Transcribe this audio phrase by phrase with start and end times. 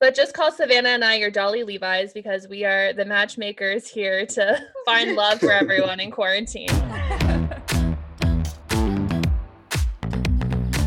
[0.00, 4.24] But just call Savannah and I your Dolly Levi's because we are the matchmakers here
[4.26, 6.68] to find love for everyone in quarantine.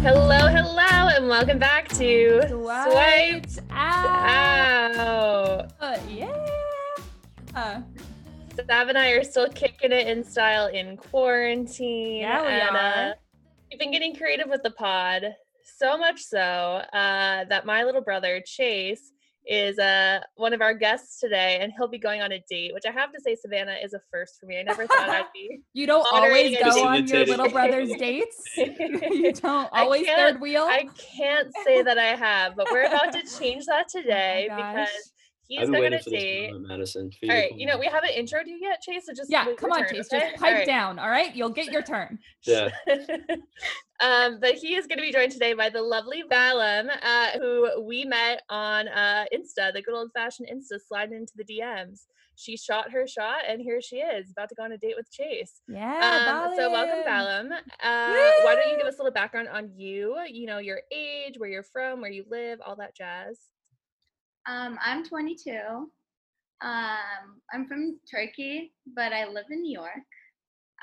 [0.02, 4.96] Hello, hello, and welcome back to Swiped out.
[4.96, 5.74] Out.
[5.82, 6.48] Uh, yeah.
[7.54, 7.82] Uh,
[8.66, 12.22] Sav and I are still kicking it in style in quarantine.
[12.22, 13.12] Yeah, we and, are.
[13.12, 13.14] Uh,
[13.70, 15.36] we've been getting creative with the pod,
[15.78, 19.12] so much so uh, that my little brother Chase
[19.48, 22.84] is uh, one of our guests today, and he'll be going on a date, which
[22.88, 24.60] I have to say, Savannah is a first for me.
[24.60, 25.62] I never thought I'd be.
[25.74, 28.38] you don't always go on your little brother's dates.
[28.58, 30.68] you don't always third wheel.
[30.70, 30.88] I
[31.18, 34.58] can't say that I have, but we're about to change that today gosh.
[34.58, 35.12] because
[35.48, 36.52] he's I've been going on a date.
[36.52, 37.12] moment, Madison.
[37.12, 39.06] for All to right, come you know we haven't introed you yet, Chase.
[39.08, 40.14] So just yeah, come on, turn, Chase.
[40.14, 40.30] okay?
[40.30, 40.68] Just pipe All right.
[40.68, 41.00] down.
[41.00, 42.20] All right, you'll get your turn.
[42.46, 42.70] Yeah.
[44.02, 47.84] Um, but he is going to be joined today by the lovely Balim, uh, who
[47.84, 52.08] we met on uh, Insta, the good old fashioned Insta, sliding into the DMs.
[52.36, 55.12] She shot her shot, and here she is, about to go on a date with
[55.12, 55.62] Chase.
[55.68, 56.48] Yeah.
[56.48, 57.50] Um, so welcome, Balim.
[57.50, 57.58] Balim.
[57.84, 60.18] Uh, why don't you give us a little background on you?
[60.28, 63.38] You know, your age, where you're from, where you live, all that jazz.
[64.50, 65.52] Um, I'm 22.
[65.52, 65.92] Um,
[67.54, 69.92] I'm from Turkey, but I live in New York.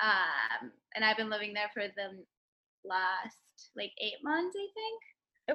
[0.01, 2.23] Um, and I've been living there for the
[2.85, 3.37] last
[3.75, 5.01] like eight months, I think.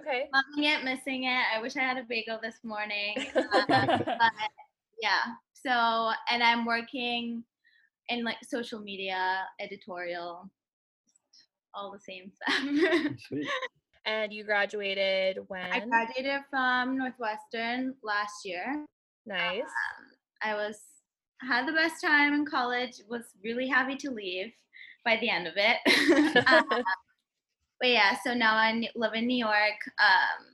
[0.03, 0.25] Okay.
[0.33, 1.44] Loving it, missing it.
[1.55, 3.14] I wish I had a bagel this morning.
[3.36, 4.33] Um, but
[5.00, 5.22] yeah.
[5.52, 7.45] So, and I'm working
[8.08, 10.50] in like social media, editorial,
[11.75, 13.17] all the same stuff.
[13.28, 13.48] Sweet.
[14.06, 15.72] And you graduated when?
[15.72, 18.84] I graduated from Northwestern last year.
[19.27, 19.62] Nice.
[20.42, 20.78] I was
[21.41, 23.00] had the best time in college.
[23.08, 24.52] Was really happy to leave
[25.05, 25.78] by the end of it.
[26.47, 26.83] Um,
[27.80, 30.47] but yeah, so now I live in New York, um,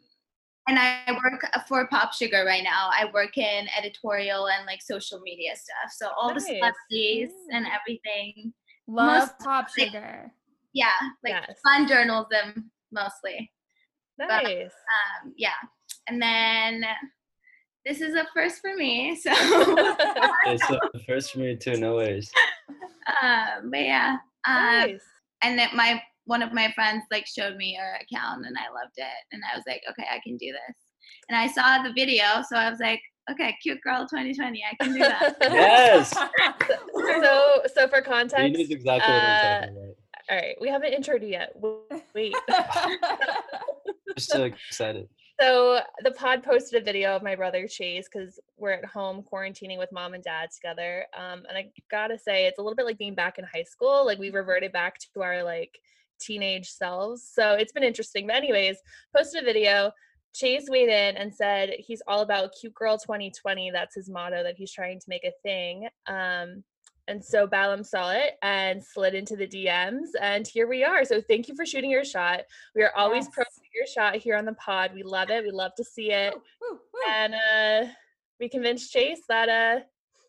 [0.69, 2.91] and I work for Pop Sugar right now.
[2.93, 5.93] I work in editorial and like social media stuff.
[5.97, 6.47] So all the Nice.
[6.47, 8.53] celebrities and everything.
[8.87, 10.33] Love Most- pop sugar.
[10.73, 10.93] Yeah,
[11.25, 11.59] like Yes.
[11.65, 13.51] fun journalism mostly.
[14.19, 14.71] nice.
[15.25, 15.55] Um, yeah,
[16.09, 16.85] and then
[17.87, 19.17] this is a first for me.
[19.17, 19.31] So.
[20.47, 21.77] It's the first for me too.
[21.77, 22.31] No worries.
[23.23, 24.17] um, but yeah,
[24.47, 25.03] um, nice.
[25.43, 28.95] and then my one of my friends like showed me your account and I loved
[28.97, 30.77] it and I was like, okay, I can do this.
[31.29, 33.03] And I saw the video, so I was like,
[33.33, 35.37] okay, cute girl 2020, I can do that.
[35.51, 36.11] Yes.
[37.23, 39.97] so, so for context, knows exactly what uh, I'm talking about.
[40.31, 41.53] all right, we haven't introed you yet.
[41.55, 41.81] W-
[42.15, 42.35] Wait.
[44.17, 45.09] Just so excited.
[45.41, 49.79] So the pod posted a video of my brother Chase because we're at home quarantining
[49.79, 51.07] with mom and dad together.
[51.19, 54.07] Um, and I gotta say, it's a little bit like being back in high school.
[54.07, 55.81] Like we reverted back to our like
[56.21, 57.29] teenage selves.
[57.33, 58.27] So it's been interesting.
[58.27, 58.77] But anyways,
[59.17, 59.93] posted a video.
[60.35, 63.71] Chase weighed in and said he's all about cute girl 2020.
[63.73, 65.89] That's his motto that he's trying to make a thing.
[66.07, 66.63] Um,
[67.09, 71.05] and so Balim saw it and slid into the DMs, and here we are.
[71.05, 72.43] So thank you for shooting your shot.
[72.77, 73.55] We are always pro Yes.
[73.57, 74.93] shoot your shot here on the pod.
[74.95, 75.43] We love it.
[75.43, 76.33] We love to see it.
[76.33, 77.01] Woo, woo, woo.
[77.13, 77.91] And uh,
[78.39, 79.81] we convinced Chase that uh,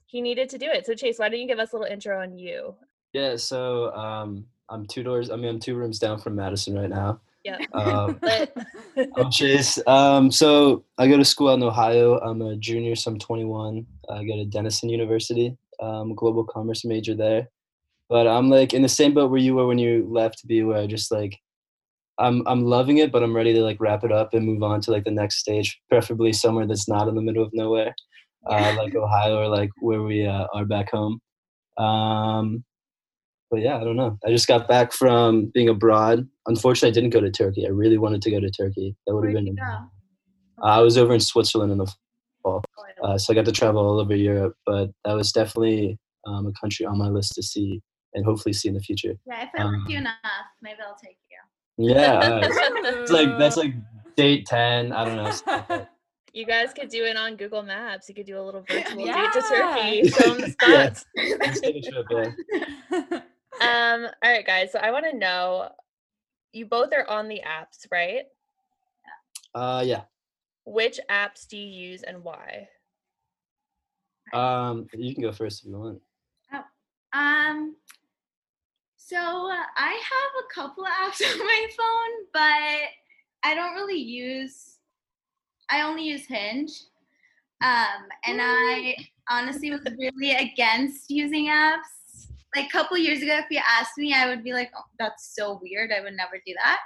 [0.08, 0.88] he needed to do it.
[0.88, 2.74] So Chase, why don't you give us a little intro on you?
[3.14, 3.36] Yeah.
[3.36, 5.30] So um, I'm two doors.
[5.30, 7.20] I mean, I'm two rooms down from Madison right now.
[7.44, 7.58] Yeah.
[7.74, 8.54] Um, But
[9.18, 9.80] I'm Chase.
[9.88, 12.20] Um, so I go to school out in Ohio.
[12.20, 13.86] I'm a junior, so I'm 21.
[14.10, 15.58] I go to Denison University.
[15.82, 17.48] Um, global commerce major there.
[18.10, 20.78] But I'm like in the same boat where you were when you left B, where
[20.78, 21.40] I just like
[22.22, 24.82] I'm I'm loving it, but I'm ready to like wrap it up and move on
[24.82, 27.96] to like the next stage, preferably somewhere that's not in the middle of nowhere,
[28.48, 31.20] uh, like Ohio or like where we uh, are back home.
[31.78, 32.64] Um,
[33.52, 34.18] but yeah, I don't know.
[34.26, 36.28] I just got back from being abroad.
[36.48, 37.66] Unfortunately, I didn't go to Turkey.
[37.68, 38.96] I really wanted to go to Turkey.
[39.06, 39.46] That would have been.
[39.48, 39.78] you go?
[40.64, 41.86] I was over in Switzerland in the
[42.42, 44.56] fall, Oh, I love uh, so I got to travel all over Europe.
[44.66, 47.82] But that was definitely um, a country on my list to see
[48.14, 49.14] and hopefully see in the future.
[49.28, 50.16] Yeah, if I like you um, enough,
[50.62, 51.94] maybe I'll take you.
[51.94, 52.42] Yeah, uh,
[53.02, 53.74] it's like that's like
[54.16, 54.92] date ten.
[54.92, 55.32] I don't know.
[55.32, 55.90] something like that.
[56.34, 58.08] you guys could do it on Google Maps.
[58.08, 59.32] You could do a little virtual Yeah.
[59.32, 60.10] date to Turkey.
[60.10, 61.36] Show 'em the Yeah.
[61.40, 62.34] Let's take a trip.
[63.12, 63.22] Yeah.
[63.62, 64.72] Um, all right, guys.
[64.72, 65.70] So I want to know
[66.52, 68.24] you both are on the apps, right?
[69.54, 70.02] Uh, yeah.
[70.66, 72.68] Which apps do you use and why?
[74.34, 76.02] Um, you can go first if you want.
[76.54, 76.64] Oh.
[77.14, 77.76] Um,
[78.98, 82.90] so uh, I have a couple of apps on my phone, but
[83.44, 84.78] I don't really use.
[85.70, 86.72] I only use Hinge.
[87.62, 88.96] Um, and I
[89.30, 92.01] honestly was really against using apps.
[92.56, 95.34] Like a couple years ago, if you asked me, I would be like, oh, "That's
[95.36, 95.92] so weird.
[95.92, 96.80] I would never do that."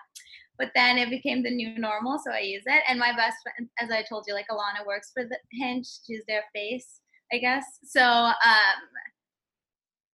[0.58, 2.84] but then it became the new normal, so I use it.
[2.88, 5.88] And my best friend, as I told you, like Alana works for the Hinge.
[6.06, 7.02] She's their face,
[7.34, 7.66] I guess.
[7.84, 8.34] So um,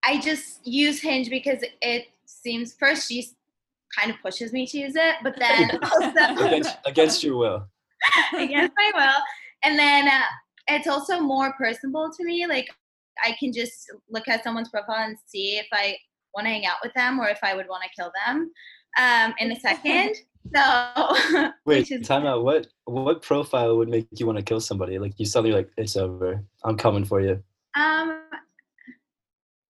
[0.04, 3.28] I just use Hinge because it seems first she
[3.98, 7.68] kind of pushes me to use it, but then also against, against your will.
[8.34, 9.22] against my will.
[9.64, 10.22] And then uh,
[10.68, 12.48] it's also more personable to me.
[12.48, 12.68] Like
[13.24, 15.98] I can just look at someone's profile and see if I
[16.34, 18.52] want to hang out with them or if I would want to kill them
[19.00, 20.16] um, in a second.
[20.56, 22.44] So Wait, is- time out.
[22.44, 24.98] What what profile would make you want to kill somebody?
[24.98, 26.44] Like you suddenly like it's over.
[26.64, 27.34] I'm coming for you.
[27.76, 28.24] Um,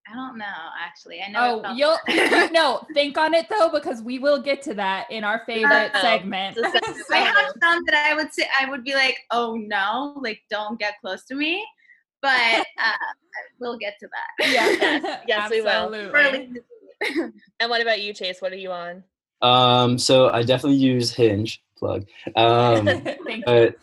[0.09, 0.45] I don't know.
[0.79, 1.59] Actually, I know.
[1.59, 5.25] Oh, felt- you'll no, think on it though, because we will get to that in
[5.25, 6.55] our favorite Oh, segment.
[6.55, 7.05] the segment.
[7.11, 10.79] I have some that I would say I would be like, oh no, like don't
[10.79, 11.65] get close to me.
[12.21, 12.93] But uh,
[13.59, 14.47] we'll get to that.
[14.51, 15.17] yeah.
[15.27, 15.93] yes, we will.
[17.59, 18.41] And what about you, Chase?
[18.41, 19.03] What are you on?
[19.41, 22.05] Um, so I definitely use Hinge plug.
[22.35, 22.85] Um,
[23.45, 23.75] but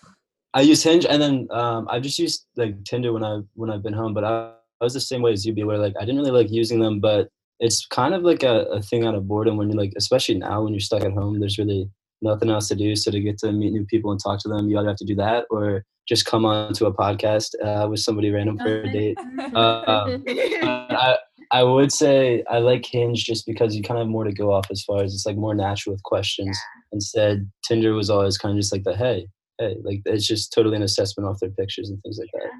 [0.55, 3.83] I use Hinge, and then um, I've just used like Tinder when I when I've
[3.83, 4.15] been home.
[4.15, 6.31] But I, I was the same way as you, be where like I didn't really
[6.31, 7.29] like using them, but
[7.61, 10.63] it's kind of like a, a thing out of boredom when you're like, especially now
[10.63, 11.41] when you're stuck at home.
[11.41, 11.91] There's really
[12.23, 14.69] nothing else to do, so to get to meet new people and talk to them,
[14.69, 18.01] you either have to do that or just come on to a podcast uh, with
[18.01, 19.19] somebody random for a date.
[19.55, 21.17] Um, I,
[21.51, 24.53] I would say I like Hinge just because you kind of have more to go
[24.53, 26.59] off as far as it's like more natural with questions.
[26.93, 29.27] Instead, Tinder was always kind of just like the hey,
[29.59, 32.51] hey, like it's just totally an assessment off their pictures and things like that.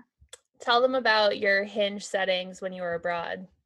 [0.61, 3.47] Tell them about your hinge settings when you were abroad.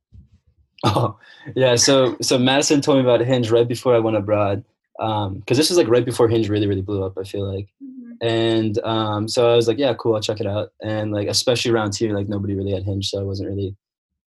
[0.85, 1.17] Oh,
[1.55, 1.77] yeah.
[1.77, 4.65] So so Madison told me about Hinge right before I went abroad.
[4.99, 7.17] Um, because this was like right before Hinge really really blew up.
[7.17, 8.02] I feel like, Mhm.
[8.23, 10.71] And um, so I was like, yeah, cool, I'll check it out.
[10.81, 13.77] And like especially around here, like nobody really had Hinge, so I wasn't really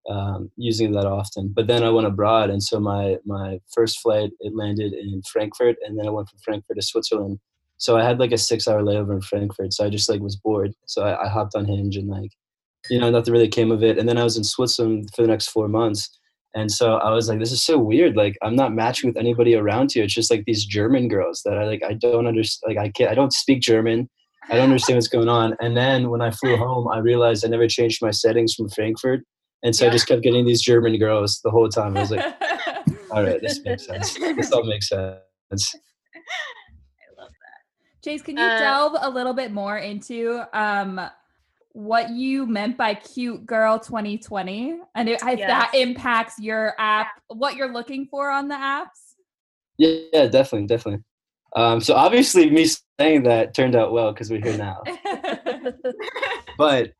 [0.08, 1.48] um, using it that often.
[1.48, 5.76] But then I went abroad, and so my my first flight it landed in Frankfurt,
[5.84, 7.40] and then I went from Frankfurt to Switzerland.
[7.78, 10.36] So I had like a six hour layover in Frankfurt, so I just like was
[10.36, 10.74] bored.
[10.86, 12.32] So I, I hopped on Hinge and like,
[12.90, 13.98] you know, nothing really came of it.
[13.98, 16.18] And then I was in Switzerland for the next four months.
[16.56, 18.16] And so I was like, this is so weird.
[18.16, 20.04] Like I'm not matching with anybody around here.
[20.04, 23.10] It's just like these German girls that I like I don't understand like I can't
[23.10, 24.08] I don't speak German.
[24.48, 25.54] I don't understand what's going on.
[25.60, 29.20] And then when I flew home, I realized I never changed my settings from Frankfurt.
[29.64, 31.94] And so I just kept getting these German girls the whole time.
[31.96, 32.24] I was like,
[33.10, 34.14] all right, this makes sense.
[34.14, 35.20] This all makes sense.
[35.52, 35.58] I
[37.18, 38.02] love that.
[38.02, 41.00] Chase, can you Uh, delve a little bit more into um
[41.76, 47.54] what you meant by cute girl 2020 and if if that impacts your app, what
[47.54, 49.14] you're looking for on the apps?
[49.76, 51.04] Yeah, yeah definitely, definitely.
[51.54, 52.66] Um, so obviously me
[52.98, 54.82] saying that turned out well because we're here now.
[56.58, 56.92] but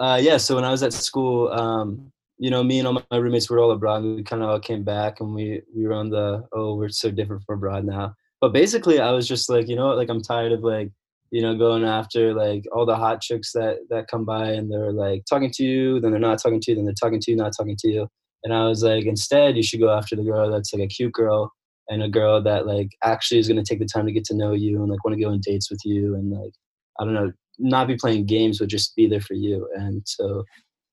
[0.00, 3.16] uh, yeah, so when I was at school, um, you know, me and all my
[3.16, 4.02] roommates were all abroad.
[4.02, 6.88] And we kind of all came back, and we we were on the oh, we're
[6.88, 8.14] so different from abroad now.
[8.40, 10.90] But basically, I was just like, you know, what, like I'm tired of like,
[11.36, 14.90] you know, going after like all the hot chicks that that come by, and they're
[14.90, 17.36] like talking to you, then they're not talking to you, then they're talking to you,
[17.36, 18.08] not talking to you.
[18.42, 21.12] And I was like, instead, you should go after the girl that's like a cute
[21.12, 21.52] girl
[21.90, 24.52] and a girl that like actually is gonna take the time to get to know
[24.52, 26.54] you and like want to go on dates with you and like
[26.98, 29.68] I don't know, not be playing games, but just be there for you.
[29.74, 30.42] And so,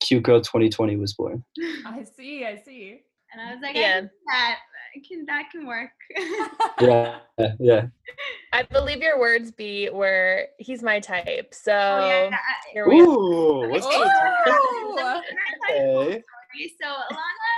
[0.02, 1.42] Cute Girl 2020 was born.
[1.86, 3.00] I see, I see.
[3.32, 4.02] And I was like, Yeah.
[4.02, 5.92] I that I can that can work.
[6.82, 7.20] Yeah,
[7.60, 7.88] yeah.
[8.52, 11.54] I believe your words be were he's my type.
[11.54, 12.36] So oh, yeah.
[12.74, 13.00] here we.
[13.00, 13.90] Ooh, what's Ooh.
[13.90, 15.24] the I-
[15.70, 16.24] okay.
[16.82, 17.54] So Alana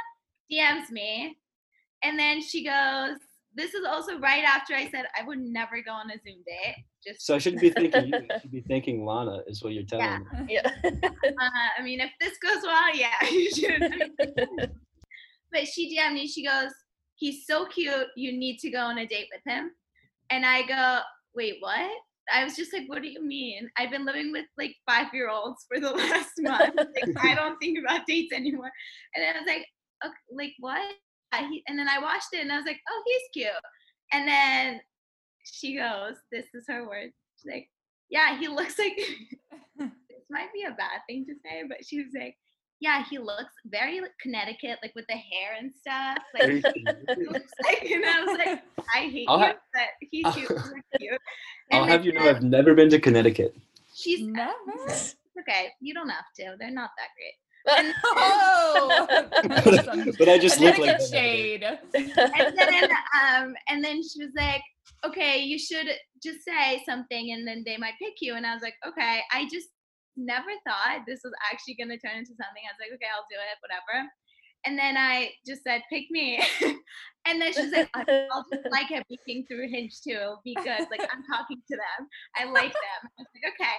[0.51, 1.38] DMs me,
[2.04, 3.18] and then she goes,
[3.56, 6.75] "This is also right after I said I would never go on a Zoom date."
[7.06, 8.27] Just, So I shouldn't be thinking you.
[8.34, 10.42] I should be thinking Lana is what you're telling Yeah.
[10.42, 10.48] me.
[10.50, 10.72] Yeah.
[11.10, 11.50] uh,
[11.80, 13.84] I mean, if this goes well, yeah, you should.
[13.84, 14.72] I mean,
[15.51, 16.27] but she DM'd me.
[16.27, 16.72] She goes,
[17.15, 18.07] "He's so cute.
[18.15, 19.72] You need to go on a date with him."
[20.29, 21.01] And I go,
[21.36, 21.89] "Wait, what?"
[22.31, 23.69] I was just like, "What do you mean?
[23.77, 26.75] I've been living with like five year olds for the last month.
[26.75, 28.72] Like, I don't think about dates anymore."
[29.15, 29.65] And then I was like,
[30.03, 30.93] okay, "Like what?"
[31.34, 33.53] Uh, And then I watched it, and I was like, "Oh, he's cute."
[34.13, 34.81] And then
[35.43, 37.69] she goes, "This is her word." She's like,
[38.10, 38.98] "Yeah, he looks like."
[39.77, 42.36] this might be a bad thing to say, but she was like,
[42.79, 46.17] "Yeah, he looks very like, Connecticut, like with the hair and stuff.
[46.34, 48.63] Like, he looks like." And I was like,
[48.96, 50.50] "I hate I'll you, ha- but he's cute.
[50.50, 51.20] he's cute."
[51.72, 53.55] I'll And have you know I've never been to Connecticut.
[53.94, 54.51] she's Never.
[55.41, 55.70] okay.
[55.82, 56.55] You don't have to.
[56.60, 57.34] They're not that great.
[57.67, 59.08] Oh,
[60.20, 61.63] but I just look like shade.
[61.63, 62.89] and then
[63.24, 64.62] um and then she was like
[65.03, 65.88] okay you should
[66.22, 69.48] just say something and then they might pick you and i was like okay i
[69.51, 69.70] just
[70.17, 73.27] never thought this was actually going to turn into something i was like okay i'll
[73.27, 74.07] do it whatever
[74.65, 76.41] And then I just said, pick me.
[77.27, 80.36] and then she's like, I'll just like peeking through Hinge too.
[80.43, 80.88] Be good.
[80.89, 82.07] Like I'm talking to them.
[82.36, 83.01] I like them.
[83.03, 83.77] I was like, okay.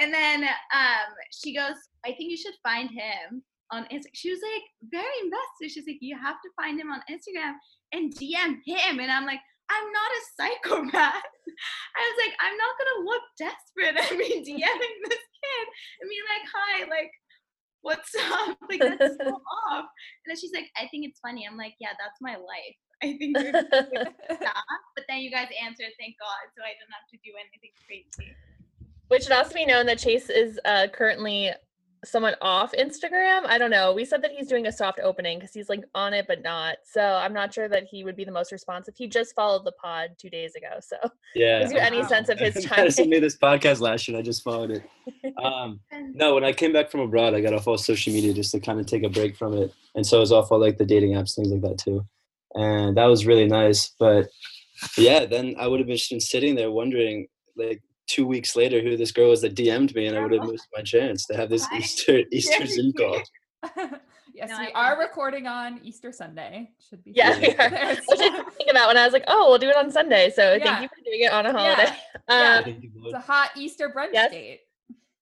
[0.00, 4.14] And then um, she goes, I think you should find him on Instagram.
[4.14, 5.70] She was like very invested.
[5.70, 7.54] She's like, you have to find him on Instagram
[7.92, 9.00] and DM him.
[9.00, 9.40] And I'm like,
[9.70, 11.30] I'm not a psychopath.
[11.96, 15.66] I was like, I'm not gonna look desperate at me DMing this kid
[16.00, 17.10] and be like, hi, like,
[17.84, 18.56] what's up?
[18.68, 19.30] Like that's so
[19.70, 19.86] off.
[19.86, 21.46] And then she's like, I think it's funny.
[21.48, 22.78] I'm like, yeah, that's my life.
[23.02, 24.64] I think you're stop.
[24.96, 28.34] But then you guys answered, thank God, so I didn't have to do anything crazy.
[29.08, 31.50] Which should also be known that Chase is uh, currently
[32.04, 33.44] someone off Instagram.
[33.46, 33.92] I don't know.
[33.92, 36.76] We said that he's doing a soft opening because he's like on it but not.
[36.84, 38.94] So I'm not sure that he would be the most responsive.
[38.96, 40.68] He just followed the pod two days ago.
[40.80, 40.96] So
[41.34, 41.60] Yeah.
[41.60, 42.06] gives you any Wow.
[42.08, 43.10] sense of his Madison time.
[43.10, 44.82] made this podcast last year and I just followed it.
[45.42, 45.80] Um,
[46.12, 48.60] no, when I came back from abroad, I got off all social media just to
[48.60, 49.72] kind of take a break from it.
[49.94, 52.06] And so I was off all like the dating apps, things like that too.
[52.54, 53.92] And that was really nice.
[53.98, 54.28] But
[54.96, 57.82] yeah, then I would have been sitting there wondering like
[58.14, 60.68] two weeks later who this girl was that DM'd me and I would have missed
[60.74, 61.80] my chance to have this Right.
[61.82, 63.20] Easter Easter Zoom call.
[64.32, 66.70] yes, No, we I are love recording on Easter Sunday.
[66.88, 67.40] Should be Yeah, fine.
[67.40, 67.88] we are.
[68.08, 70.30] Which I didn't think about when I was like, oh, we'll do it on Sunday.
[70.30, 70.64] So Yeah.
[70.64, 71.92] thank you for doing it on a holiday.
[72.28, 72.56] Yeah.
[72.58, 74.30] Um, Thank you, it's a hot Easter brunch Yes.
[74.30, 74.60] date.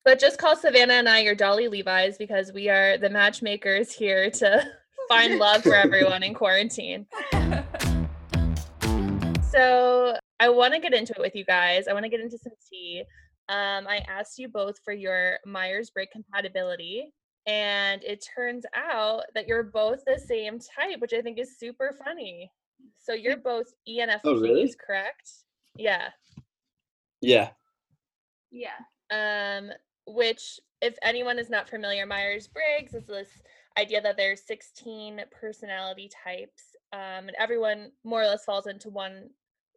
[0.05, 4.31] but just call Savannah and I your Dolly Levi's because we are the matchmakers here
[4.33, 4.67] to
[5.09, 7.07] find love for everyone in quarantine.
[9.51, 11.87] So I want to get into it with you guys.
[11.87, 13.05] I want to get into some tea.
[13.49, 17.13] Um, I asked you both for your Myers Briggs compatibility,
[17.47, 21.95] and it turns out that you're both the same type, which I think is super
[22.05, 22.51] funny.
[22.99, 24.75] So you're both E ENFPs, Oh, really?
[24.85, 25.31] correct?
[25.77, 26.09] Yeah.
[27.21, 27.51] Yeah.
[28.51, 28.79] Yeah.
[29.13, 29.71] um,
[30.09, 33.29] which, if anyone is not familiar, Myers Briggs is this
[33.79, 39.31] idea that there's 16 personality types, um, and everyone more or less falls into one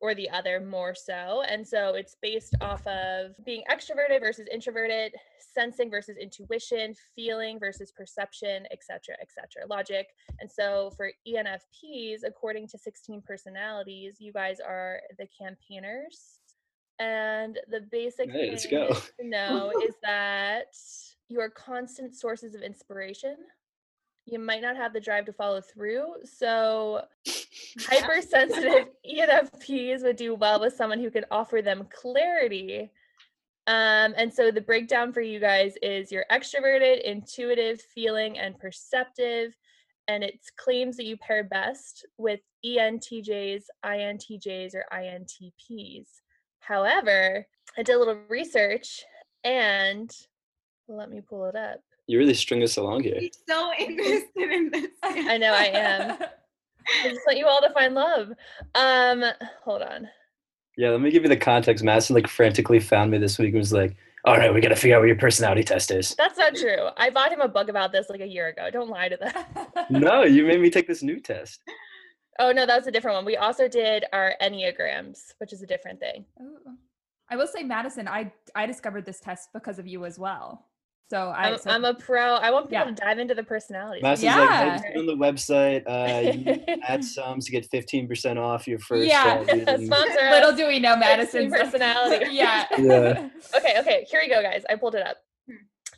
[0.06, 1.44] or the other more so.
[1.50, 5.14] And so it's based off of being extroverted versus introverted,
[5.54, 10.10] sensing versus intuition, feeling versus perception, etc., etc., logic.
[10.40, 16.40] And so for ENFPs, according to 16 personalities, you guys are the campaigners.
[17.00, 18.94] And the basic Hey, let's thing go.
[19.20, 20.76] to know is that
[21.30, 23.36] you are constant sources of inspiration.
[24.26, 26.16] You might not have the drive to follow through.
[26.24, 27.02] So
[27.80, 32.92] hypersensitive ENFPs would do well with someone who can offer them clarity.
[33.68, 39.56] Um, and so the breakdown for you guys is you're extroverted, intuitive, feeling, and perceptive.
[40.08, 46.08] And it claims that you pair best with ENTJs, INTJs, or INTPs.
[46.60, 47.46] However,
[47.78, 49.04] I did a little research
[49.44, 50.12] and
[50.88, 51.80] let me pull it up.
[52.08, 53.20] You really string us along here.
[53.20, 54.88] He's so interested in this.
[55.04, 56.18] I know I am.
[57.04, 58.32] I just want you all to find love.
[58.76, 59.24] Um,
[59.64, 60.08] hold on.
[60.78, 61.84] Yeah, let me give you the context.
[61.84, 64.76] Madison like frantically found me this week and was like, all right, we got to
[64.76, 66.16] figure out what your personality test is.
[66.16, 66.88] That's not true.
[66.98, 68.70] I bought him a book about this like a year ago.
[68.72, 69.86] Don't lie to that.
[69.90, 71.62] No, you made me take this new test.
[72.40, 73.26] Oh no, that was a different one.
[73.26, 76.26] We also did our enneagrams, which is a different thing.
[76.42, 76.58] Ooh.
[77.30, 80.66] I will say, Madison, I I discovered this test because of you as well.
[81.10, 82.36] So I, I'm, so- I'm a pro.
[82.36, 82.92] I want people Yeah.
[82.92, 84.02] to dive into the personality.
[84.02, 84.78] Madison's like, hey, Yeah.
[84.78, 85.84] just on the website.
[85.88, 89.08] Uh, you add sums to get 15% off your first.
[89.08, 89.44] Yeah.
[89.46, 92.26] Sponsor little do we know, Madison's personality.
[92.32, 92.66] yeah.
[92.78, 93.30] Yeah.
[93.56, 94.64] Okay, okay, here we go, guys.
[94.70, 95.18] I pulled it up.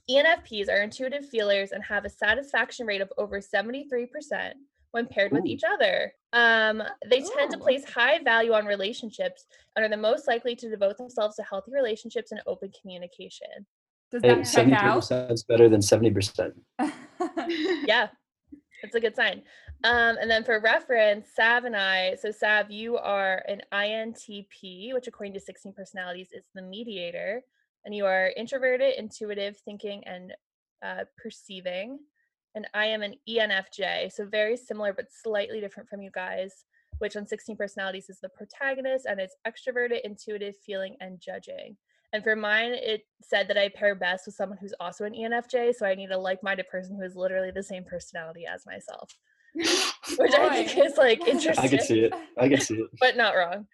[0.10, 4.54] ENFPs are intuitive feelers and have a satisfaction rate of over 73%
[4.92, 6.14] when paired with each other.
[6.32, 9.46] Um, they tend to place high value on relationships
[9.76, 13.66] and are the most likely to devote themselves to healthy relationships and open communication.
[14.12, 15.02] Does that check out?
[15.04, 16.54] 73% better than 70%.
[17.86, 18.10] Yeah,
[18.84, 19.42] that's a good sign.
[19.84, 25.08] Um, and then for reference, Sav and I, so Sav, you are an INTP, which
[25.08, 27.42] according to 16 personalities is the mediator,
[27.86, 30.34] and you are introverted, intuitive, thinking, and
[30.84, 32.00] uh, perceiving.
[32.56, 36.66] And I am an ENFJ, so very similar but slightly different from you guys,
[36.98, 41.78] which on 16 personalities is the protagonist, and it's extroverted, intuitive, feeling, and judging.
[42.14, 45.76] And for mine, it said that I pair best with someone who's also an ENFJ,
[45.76, 49.12] so I need a like-minded person who is literally the same personality as myself,
[49.54, 52.14] which I think is like interesting, I can see it.
[52.38, 52.90] I can see it.
[53.00, 53.68] but not wrong.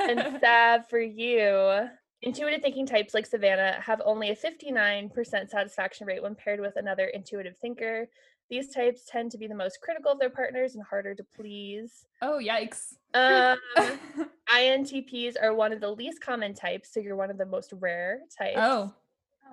[0.00, 1.88] And Sav, for you,
[2.22, 5.12] intuitive thinking types like Savannah have only a 59%
[5.48, 8.08] satisfaction rate when paired with another intuitive thinker.
[8.52, 12.04] These types tend to be the most critical of their partners and harder to please.
[12.20, 12.96] oh yikes!
[13.14, 13.56] Um,
[14.54, 18.18] INTPs are one of the least common types, so you're one of the most rare
[18.36, 18.58] types.
[18.58, 18.92] oh,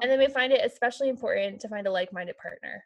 [0.01, 2.83] And then we find it especially important to find a like minded partner.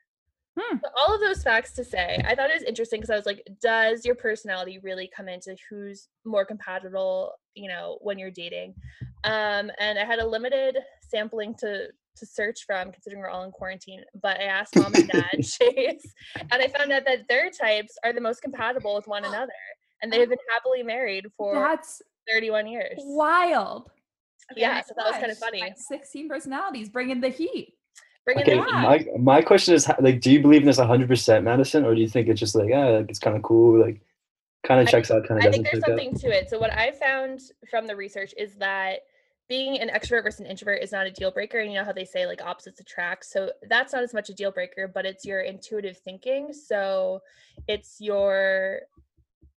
[0.56, 0.78] Hmm.
[0.96, 3.48] All of those facts to say, I thought it was interesting because I was like,
[3.60, 8.76] does your personality really come into who's more compatible, you know, when you're dating?
[9.24, 13.52] Um, and I had a limited sampling to to search from considering we're all in
[13.52, 16.14] quarantine but i asked mom and dad chase
[16.52, 19.52] and i found out that their types are the most compatible with one another
[20.04, 22.02] and they've been happily married for that's
[22.32, 22.94] 31 years.
[23.00, 23.90] wild.
[24.52, 25.62] Okay, yeah so that was kind of funny.
[25.62, 27.74] Like 16 personalities bringing the heat.
[28.26, 31.94] Bringing okay, my, my question is like do you believe in this 100% madison or
[31.94, 34.02] do you think it's just like yeah it's kind of cool like
[34.66, 36.20] kind of checks I, out kind of i think there's something out?
[36.22, 36.50] to it.
[36.50, 39.00] So what i found from the research is that
[39.50, 41.60] being an extrovert versus an introvert is not a deal breaker.
[41.60, 43.26] And you know how they say like opposites attract.
[43.26, 46.54] So that's not as much a deal breaker, but it's your intuitive thinking.
[46.54, 47.20] So
[47.68, 48.80] it's your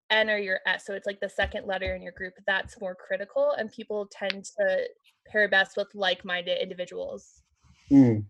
[0.10, 0.86] N or your S.
[0.86, 3.54] So it's like the second letter in your group that's more critical.
[3.58, 4.88] And people tend to
[5.28, 7.42] pair best with like minded individuals.
[7.92, 8.26] Mm.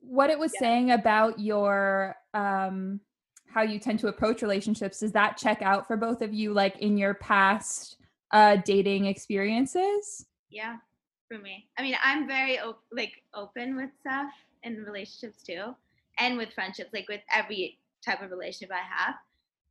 [0.00, 0.60] What it was yeah.
[0.60, 3.00] saying about your, um,
[3.46, 6.78] how you tend to approach relationships, does that check out for both of you, like
[6.78, 7.96] in your past
[8.32, 10.26] uh, dating experiences?
[10.50, 10.76] Yeah
[11.28, 11.68] for me.
[11.78, 14.30] I mean i'm very op- like open with stuff
[14.62, 15.74] in relationships too
[16.18, 19.14] and with friendships like with every type of relationship i have.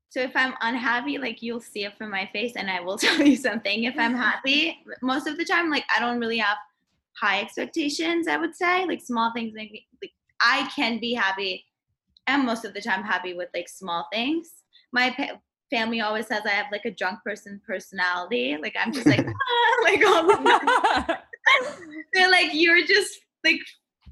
[0.09, 3.21] So if i'm unhappy like you'll see it from my face and i will tell
[3.21, 4.77] you something if i'm happy.
[5.01, 6.57] Most of the time like i don't really have
[7.19, 8.85] high expectations i would say.
[8.85, 11.65] Like small things make me like i can be happy
[12.27, 14.51] and most of the time happy with like small things.
[14.91, 15.15] My
[15.69, 18.57] family always says I have like a drunk person personality.
[18.61, 21.19] Like I'm just like ah, like all the
[22.13, 23.59] They're like you're just like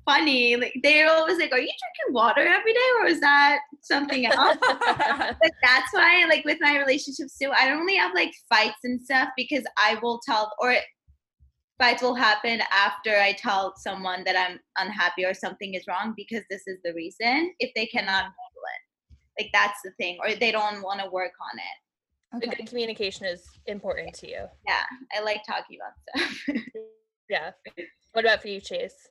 [0.06, 0.56] funny.
[0.56, 4.58] Like they're always like, "Are you drinking water every day, or is that something else?"
[4.62, 9.02] but that's why, like with my relationships too, I don't really have like fights and
[9.02, 10.76] stuff because I will tell or
[11.78, 16.44] fights will happen after I tell someone that I'm unhappy or something is wrong because
[16.50, 17.54] this is the reason.
[17.60, 18.26] If they cannot
[19.39, 22.44] like that's the thing, or they don't want to work on it.
[22.44, 22.56] Okay.
[22.58, 24.46] good communication is important to you.
[24.68, 24.84] Yeah,
[25.15, 26.63] I like talking about stuff.
[27.30, 27.51] yeah.
[28.13, 29.08] What about for you, Chase?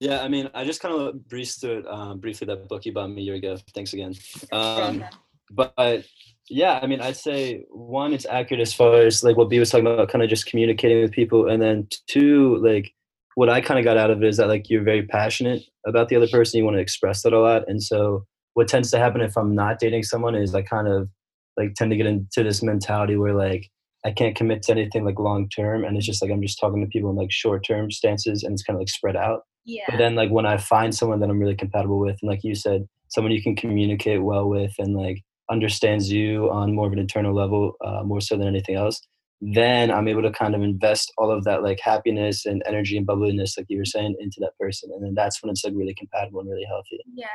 [0.00, 2.92] Yeah, I mean, I just kind of breezed through it um, briefly that book you
[2.92, 3.56] bought me a year ago.
[3.74, 4.14] Thanks again.
[4.52, 5.04] Um,
[5.50, 6.04] but
[6.50, 9.70] yeah, I mean, I'd say one, it's accurate as far as like what B was
[9.70, 12.92] talking about, kind of just communicating with people, and then two, like
[13.34, 16.08] what I kind of got out of it is that like you're very passionate about
[16.08, 18.98] the other person, you want to express that a lot, and so what tends to
[18.98, 21.08] happen if I'm not dating someone is I kind of
[21.56, 23.68] like tend to get into this mentality where like
[24.04, 26.80] I can't commit to anything like long term and it's just like I'm just talking
[26.80, 29.42] to people in like short term stances and it's kind of like spread out.
[29.64, 29.84] Yeah.
[29.88, 32.54] But then like when I find someone that I'm really compatible with and like you
[32.54, 36.98] said, someone you can communicate well with and like understands you on more of an
[36.98, 39.00] internal level, uh, more so than anything else,
[39.40, 43.06] then I'm able to kind of invest all of that like happiness and energy and
[43.06, 44.90] bubbliness, like you were saying, into that person.
[44.92, 46.98] And then that's when it's like really compatible and really healthy.
[47.14, 47.26] Yeah,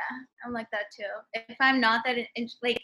[0.44, 1.04] I'm like that too.
[1.48, 2.16] If I'm not that,
[2.62, 2.82] like,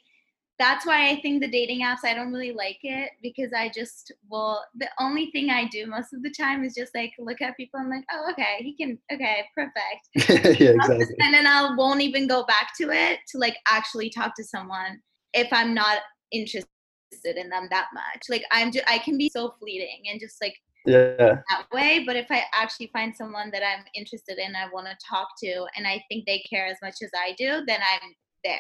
[0.59, 4.13] that's why I think the dating apps, I don't really like it because I just
[4.31, 4.61] will.
[4.77, 7.81] The only thing I do most of the time is just like look at people
[7.81, 10.61] and like, oh, okay, he can, okay, perfect.
[10.61, 11.17] yeah, exactly.
[11.21, 15.01] And then I won't even go back to it to like actually talk to someone
[15.35, 15.99] if I'm not
[16.33, 16.69] interested
[17.11, 18.25] interested in them that much.
[18.29, 22.05] Like I'm just I can be so fleeting and just like yeah that way.
[22.07, 25.67] But if I actually find someone that I'm interested in, I want to talk to,
[25.77, 28.15] and I think they care as much as I do, then I'm
[28.45, 28.59] there.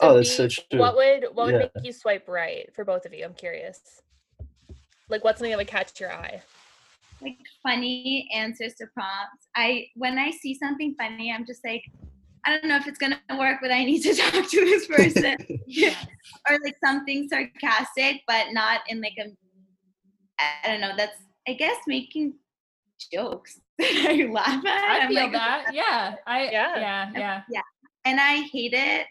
[0.00, 0.78] So oh, that's so true.
[0.78, 1.68] What would what would yeah.
[1.74, 3.24] make you swipe right for both of you?
[3.24, 3.80] I'm curious.
[5.08, 6.42] Like what's something that would catch your eye?
[7.22, 9.48] Like funny answers to prompts.
[9.54, 11.82] I when I see something funny, I'm just like,
[12.46, 15.36] I don't know if it's gonna work, but I need to talk to this person.
[16.48, 19.30] or like something sarcastic, but not in like a
[20.38, 22.34] I don't know, that's I guess making
[23.12, 25.02] jokes I laugh at.
[25.02, 25.66] I feel like, that.
[25.72, 26.14] Yeah.
[26.26, 26.76] I yeah.
[26.76, 27.42] yeah, yeah.
[27.50, 27.60] Yeah.
[28.04, 29.06] And I hate it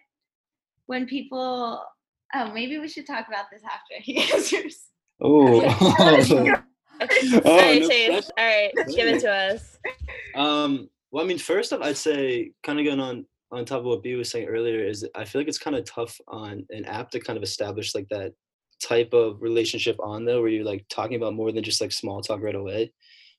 [0.86, 1.84] when people
[2.34, 4.86] oh maybe we should talk about this after he answers.
[5.22, 5.62] Oh.
[5.64, 6.66] oh,
[7.00, 8.32] All right, no, Chase.
[8.38, 9.78] All right, give it to us.
[10.36, 13.86] Um, well, I mean, first off, I'd say kind of going on on top of
[13.86, 16.84] what B was saying earlier is I feel like it's kind of tough on an
[16.84, 18.34] app to kind of establish like that
[18.84, 22.22] type of relationship on there where you're like talking about more than just like small
[22.22, 22.92] talk right away.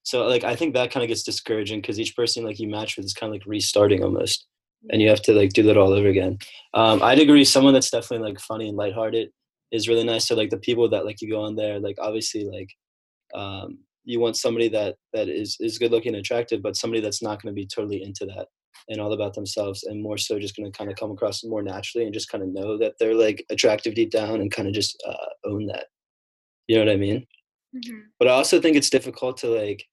[0.05, 2.97] So like I think that kind of gets discouraging because each person like you match
[2.97, 4.47] with is kind of like restarting almost,
[4.89, 6.39] and you have to like do that all over again.
[6.73, 7.45] Um, I'd agree.
[7.45, 9.29] Someone that's definitely like funny and lighthearted
[9.71, 10.27] is really nice.
[10.27, 12.71] So like the people that like you go on there, like obviously like
[13.35, 17.23] um, you want somebody that that is is good looking and attractive but somebody that's
[17.23, 18.47] not going to be totally into that
[18.89, 21.63] and all about themselves and more so just going to kind of come across more
[21.63, 24.75] naturally and just kind of know that they're like attractive deep down and kind of
[24.75, 25.87] just uh, own that
[26.69, 27.27] you know what i mean
[27.75, 28.01] mm-hmm.
[28.19, 29.85] but i also think it's difficult to like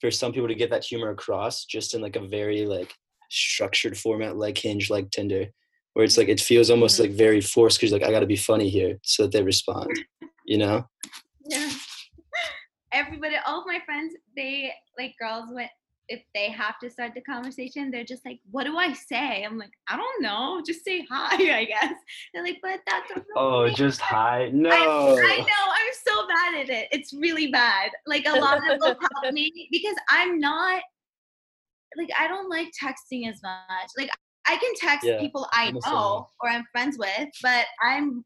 [0.00, 2.92] for some people to get that humor across just in like a very like
[3.30, 5.46] structured format like hinge like tinder
[5.94, 7.00] where it's like it feels almost Mhm.
[7.04, 9.90] like very forced because like I got to be funny here so that they respond.
[10.44, 10.84] You know?
[11.46, 11.70] Yeah.
[12.92, 15.70] Everybody, all of my friends, they like girls went
[16.10, 19.56] if they have to start the conversation, they're just like, "What do I say?" I'm
[19.58, 20.60] like, "I don't know.
[20.66, 21.94] Just say hi, I guess."
[22.34, 24.50] They're like, "But that's Oh, romance." just hi.
[24.52, 24.70] No.
[24.70, 26.88] I, I know I'm so bad at it.
[26.90, 27.92] It's really bad.
[28.06, 30.82] Like a lot of will help me because I'm not
[31.96, 33.90] like I don't like texting as much.
[33.96, 34.10] Like
[34.46, 38.24] I can text Yeah, people I I'm know or I'm friends with, but I'm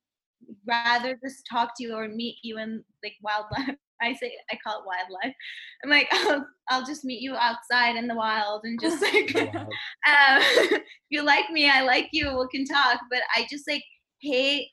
[0.67, 3.77] rather just talk to you or meet you in like wildlife.
[4.05, 5.35] I say I call it wildlife.
[5.83, 9.67] I'm like I'll, I'll just meet you outside in the wild and just like um,
[10.07, 13.01] if you like me, I like you, we can talk.
[13.11, 13.85] But I just like
[14.21, 14.69] hate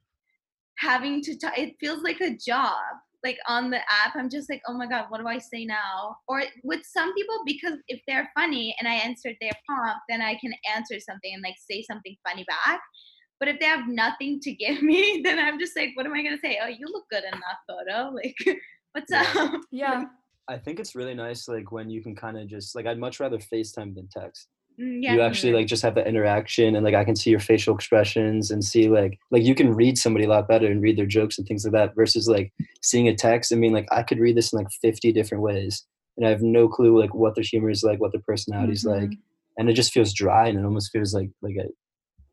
[0.77, 1.57] having to talk.
[1.57, 2.75] It feels like a job.
[3.23, 6.15] Like on the app, I'm just like, oh my god, what do I say now?
[6.27, 10.39] Or with some people, because if they're funny and I answered their prompt, then I
[10.41, 12.81] can answer something and like say something funny back.
[13.41, 16.23] But if they have nothing to give me, then I'm just like, what am I
[16.23, 16.59] gonna say?
[16.63, 18.09] Oh, you look good in that photo.
[18.13, 18.35] Like,
[18.93, 19.31] what's Yeah.
[19.37, 19.61] up?
[19.71, 20.03] Yeah.
[20.47, 23.19] I think it's really nice like when you can kind of just like I'd much
[23.19, 24.47] rather FaceTime than text.
[24.79, 25.13] Mm, Yeah.
[25.13, 28.51] You actually like just have the interaction and like I can see your facial expressions
[28.51, 31.37] and see like like you can read somebody a lot better and read their jokes
[31.37, 32.51] and things like that versus like
[32.81, 33.53] seeing a text.
[33.53, 35.85] I mean like I could read this in like 50 different ways
[36.17, 38.83] and I have no clue like what their humor is like, what their personality is
[38.83, 39.09] like.
[39.11, 39.17] Mhm.
[39.57, 41.67] And it just feels dry and it almost feels like like a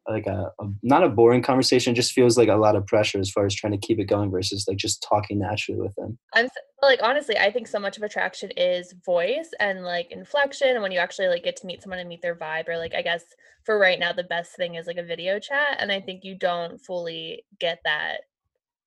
[0.08, 3.30] like a, a not a boring conversation, just feels like a lot of pressure as
[3.30, 6.18] far as trying to keep it going versus like just talking naturally with them.
[6.34, 6.48] I'm
[6.82, 10.92] like honestly, I think so much of attraction is voice and like inflection, and when
[10.92, 13.24] you actually like get to meet someone and meet their vibe, or like I guess
[13.64, 16.34] for right now the best thing is like a video chat, and I think you
[16.36, 18.22] don't fully get that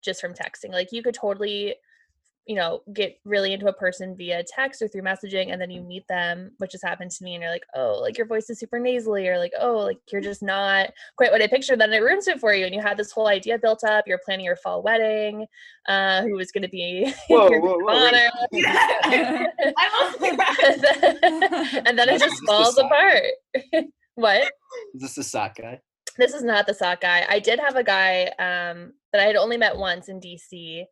[0.02, 0.72] just from texting.
[0.72, 1.76] Like you could totally,
[2.52, 5.82] you know, get really into a person via text or through messaging, and then you
[5.82, 8.60] meet them, which has happened to me, and you're like, oh, like your voice is
[8.60, 11.80] super nasally, or like, oh, like you're just not quite what I pictured.
[11.80, 14.04] Then it ruins it for you, and you had this whole idea built up.
[14.06, 15.46] You're planning your fall wedding,
[15.88, 18.30] uh, who was going to be Whoa, your whoa, whoa, honor.
[21.88, 23.24] And then, it just falls apart.
[24.16, 24.52] what?
[24.94, 25.80] Is this the sock guy?
[26.18, 27.26] This is not the sock guy.
[27.30, 30.84] I did have a guy um, that I had only met once in DC.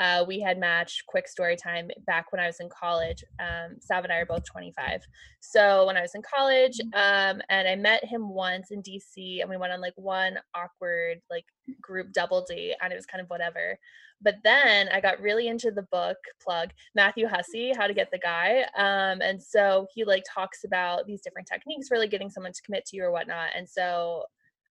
[0.00, 3.22] Uh, we had matched quick story time back when I was in college.
[3.38, 5.02] Um, Sav and I are both 25.
[5.40, 9.48] So when I was in college, um, and I met him once in DC, and
[9.48, 11.44] we went on like one awkward like
[11.80, 13.78] group double date, and it was kind of whatever.
[14.20, 18.18] But then I got really into the book plug Matthew Hussey, How to Get the
[18.18, 22.52] Guy, um, and so he like talks about these different techniques for like getting someone
[22.52, 23.50] to commit to you or whatnot.
[23.56, 24.24] And so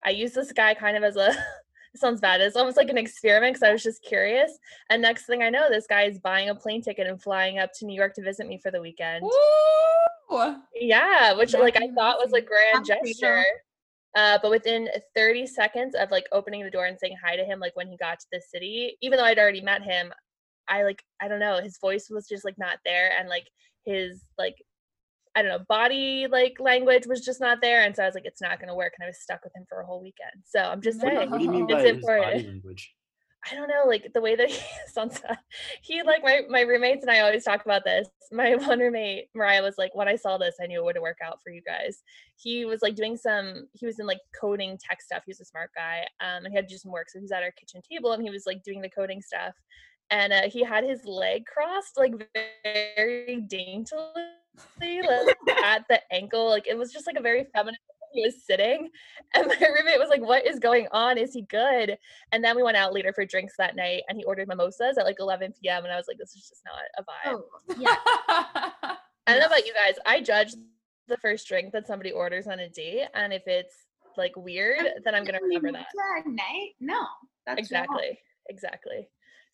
[0.05, 1.33] I use this guy kind of as a
[1.99, 2.41] sounds bad.
[2.41, 4.57] It's almost like an experiment because I was just curious.
[4.89, 7.71] And next thing I know, this guy is buying a plane ticket and flying up
[7.79, 9.25] to New York to visit me for the weekend.
[9.25, 10.55] Ooh.
[10.75, 13.43] Yeah, which like I thought was a grand gesture.
[14.15, 17.59] Uh, but within 30 seconds of like opening the door and saying hi to him,
[17.59, 20.11] like when he got to the city, even though I'd already met him,
[20.67, 23.47] I like I don't know, his voice was just like not there, and like
[23.85, 24.55] his like
[25.35, 28.25] I don't know body like language was just not there, and so I was like,
[28.25, 30.43] it's not gonna work, and I was stuck with him for a whole weekend.
[30.45, 32.33] So I'm just saying, What do you mean It's by his important.
[32.33, 32.93] body language?
[33.51, 35.21] I don't know, like the way that he sounds.
[35.81, 38.07] He like my my roommates and I always talk about this.
[38.31, 41.17] My one roommate Mariah was like, when I saw this, I knew it wouldn't work
[41.23, 42.03] out for you guys.
[42.37, 43.67] He was like doing some.
[43.73, 45.23] He was in like coding tech stuff.
[45.25, 47.09] He was a smart guy, um, and he had to do some work.
[47.09, 49.55] So he was at our kitchen table and he was like doing the coding stuff,
[50.09, 52.13] and uh, he had his leg crossed like
[52.63, 54.03] very daintily,
[54.79, 56.49] like at the ankle.
[56.49, 57.79] Like it was just like a very feminine.
[58.13, 58.89] He was sitting,
[59.35, 61.17] and my roommate was like, "What is going on?
[61.17, 61.97] Is he good?"
[62.31, 65.05] And then we went out later for drinks that night, and he ordered mimosas at
[65.05, 65.83] like 11 p.m.
[65.83, 67.95] And I was like, "This is just not a vibe." Oh, yeah.
[69.25, 69.95] I don't know about you guys.
[70.05, 70.53] I judge
[71.07, 73.73] the first drink that somebody orders on a date, and if it's
[74.15, 75.87] like weird, then I'm gonna remember that.
[76.19, 76.73] At night?
[76.79, 77.01] No.
[77.45, 78.15] That's wrong.
[78.49, 79.07] Exactly.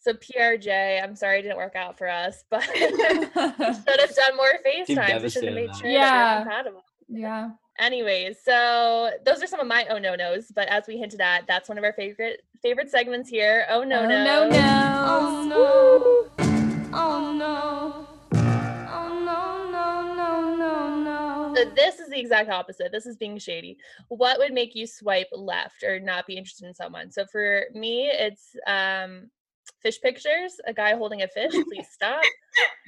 [0.06, 0.36] Exactly.
[0.36, 4.54] So PRJ, I'm sorry it didn't work out for us, but should have done more
[4.66, 5.24] FaceTimes.
[5.24, 6.44] We should have made sure Yeah.
[6.44, 6.84] compatible.
[7.08, 7.52] yeah.
[7.80, 11.48] Anyways, so those are some of my oh no nos, but as we hinted at,
[11.48, 13.66] that's one of our favorite favorite segments here.
[13.70, 14.24] Oh no oh, no.
[14.26, 15.06] no, no.
[15.08, 16.46] Oh no.
[16.92, 18.06] Oh no.
[18.34, 21.54] Oh no, no, no, no, no.
[21.56, 22.92] So this is the exact opposite.
[22.92, 23.78] This is being shady.
[24.10, 27.12] What would make you swipe left or not be interested in someone?
[27.12, 29.30] So for me, it's um
[29.82, 32.22] fish pictures, a guy holding a fish, please stop.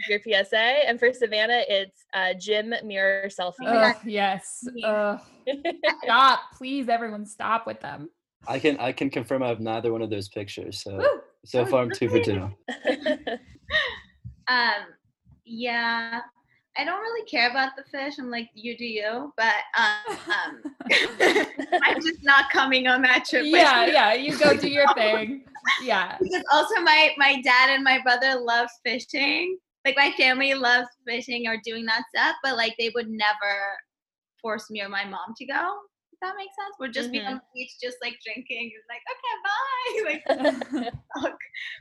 [0.10, 0.58] Your PSA.
[0.58, 3.66] And for Savannah, it's uh gym mirror selfie.
[3.66, 4.64] Ugh, yes.
[4.84, 5.20] Ugh.
[6.04, 6.40] Stop.
[6.58, 8.10] Please, everyone, stop with them.
[8.48, 10.84] I can I can confirm I have neither one of those pictures.
[10.84, 11.22] So Woo.
[11.46, 12.50] so far I'm two for two.
[14.48, 14.88] Um,
[15.46, 16.22] yeah.
[16.78, 18.16] I don't really care about the fish.
[18.18, 20.62] I'm like, you do you, but um,
[21.84, 23.46] I'm just not coming on that trip.
[23.46, 23.92] yeah, you.
[23.94, 24.14] yeah.
[24.14, 25.44] You go do your thing.
[25.84, 26.18] Yeah.
[26.22, 29.58] Because also my my dad and my brother love fishing.
[29.84, 33.78] Like my family loves fishing or doing that stuff, but like they would never
[34.42, 35.80] force me or my mom to go.
[36.14, 36.76] If that makes sense.
[36.80, 38.72] We're just be on the beach, just like drinking.
[38.76, 40.92] It's like okay, bye.
[41.22, 41.34] Like.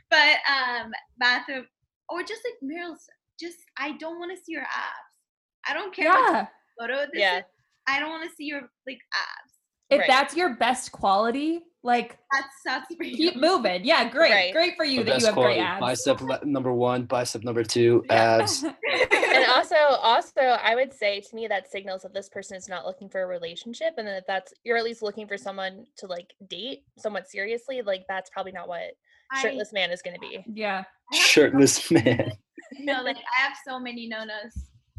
[0.09, 1.67] But um, bathroom
[2.09, 3.07] or just like Meryl's.
[3.41, 5.67] Just I don't want to see your abs.
[5.67, 6.47] I don't care what yeah.
[6.79, 7.37] photo this Yeah.
[7.39, 7.43] is.
[7.87, 9.53] I don't want to see your like abs.
[9.89, 10.07] If Right.
[10.07, 13.17] that's your best quality, like That sucks for you.
[13.17, 13.83] keep moving.
[13.83, 14.31] Yeah, great.
[14.31, 14.53] Right.
[14.53, 15.55] Great for you The that you have quality.
[15.55, 15.81] great abs.
[16.05, 18.63] Bicep number one, bicep number two, abs.
[19.33, 22.85] and also also i would say to me that signals that this person is not
[22.85, 26.27] looking for a relationship and that that's you're at least looking for someone to like
[26.49, 28.91] date somewhat seriously like that's probably not what
[29.31, 30.83] I- shirtless man is going to be yeah.
[31.13, 32.33] I have so Shirtless man.
[32.79, 34.53] no, like I have so many no-nos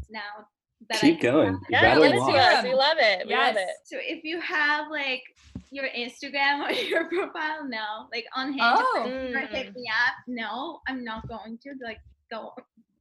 [0.09, 0.47] now.
[0.89, 1.59] That Keep I going.
[1.69, 4.23] yeah Rattle let them it to us we love it we love it So if
[4.25, 5.23] you have like
[5.71, 8.07] your Instagram or your profile, no.
[8.11, 9.03] Like on Hinge, Oh.
[9.07, 11.69] if you hit Mm, me up, no, I'm not going to.
[11.83, 12.53] Like, go.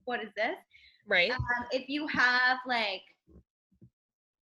[0.04, 0.56] What is this?
[1.08, 3.02] right Um, if you have like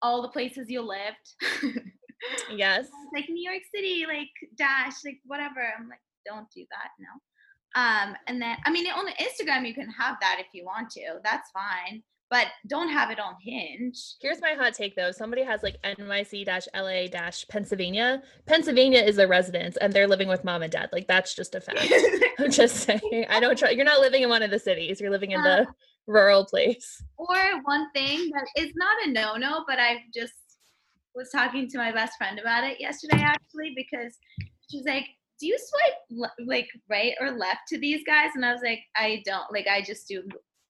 [0.03, 1.27] all the places you lived,
[2.55, 5.63] yes like New York City, like dash, like whatever.
[5.79, 7.09] I'm like, don't do that, no.
[7.77, 11.21] Um, and then I mean on Instagram you can have that if you want to.
[11.23, 12.03] That's fine.
[12.31, 14.15] But don't have it on Hinge.
[14.21, 15.11] Here's my hot take though.
[15.11, 18.23] Somebody has like NYC-LA-Pennsylvania.
[18.47, 20.91] Pennsylvania is their residence and they're living with mom and dad.
[20.93, 21.93] Like that's just a fact.
[22.39, 23.27] I'm just saying.
[23.29, 23.71] I don't try.
[23.71, 25.01] You're not living in one of the cities.
[25.01, 25.67] You're living in the
[26.07, 27.03] rural place.
[27.17, 30.35] or one thing that is not a no-no, but I just
[31.15, 34.17] was talking to my best friend about it yesterday actually because
[34.71, 35.07] she's like,
[35.41, 39.23] "Do you swipe like right or left to these guys?" And I was like, "I
[39.25, 39.51] don't.
[39.53, 40.23] Like I just do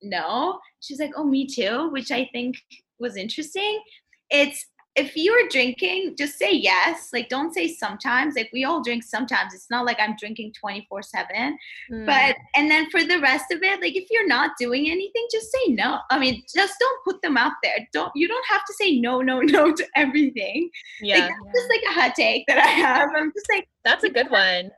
[0.03, 2.57] no." She's like, "Oh, me too," which I think
[2.99, 3.83] was interesting.
[4.31, 7.11] It's if you're drinking, just say yes.
[7.13, 8.35] Like don't say sometimes.
[8.35, 9.55] Like we all drink sometimes.
[9.55, 11.55] It's not like I'm drinking 24/7
[11.91, 15.27] Mm, but and then for the rest of it like if you're not doing anything
[15.31, 15.99] just say no.
[16.11, 17.87] I mean just don't put them out there.
[17.93, 20.71] Don't you don't have to say no no no to everything.
[21.01, 23.11] Yeah, like that's just like a hot take that i have.
[23.17, 24.71] I'm just like that's a good one.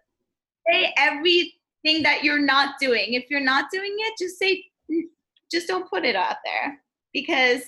[0.70, 3.14] say everything that you're not doing.
[3.14, 4.62] If you're not doing it just say
[5.50, 6.80] just don't put it out there.
[7.12, 7.62] Because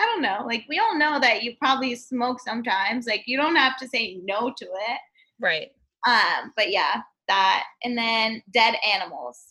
[0.00, 3.56] i don't know like we all know that you probably smoke sometimes like you don't
[3.56, 5.00] have to say no to it
[5.40, 5.68] Right.
[6.06, 9.44] um but yeah that and then dead animals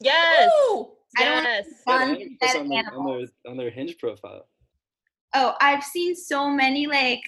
[0.00, 0.50] Yes.
[0.70, 0.90] Woo!
[1.16, 1.66] I don't Yes.
[1.84, 3.30] fun Yeah, dead on, their, on, animals.
[3.44, 4.48] their, on their hinge profile.
[5.34, 7.20] Oh, I've seen so many like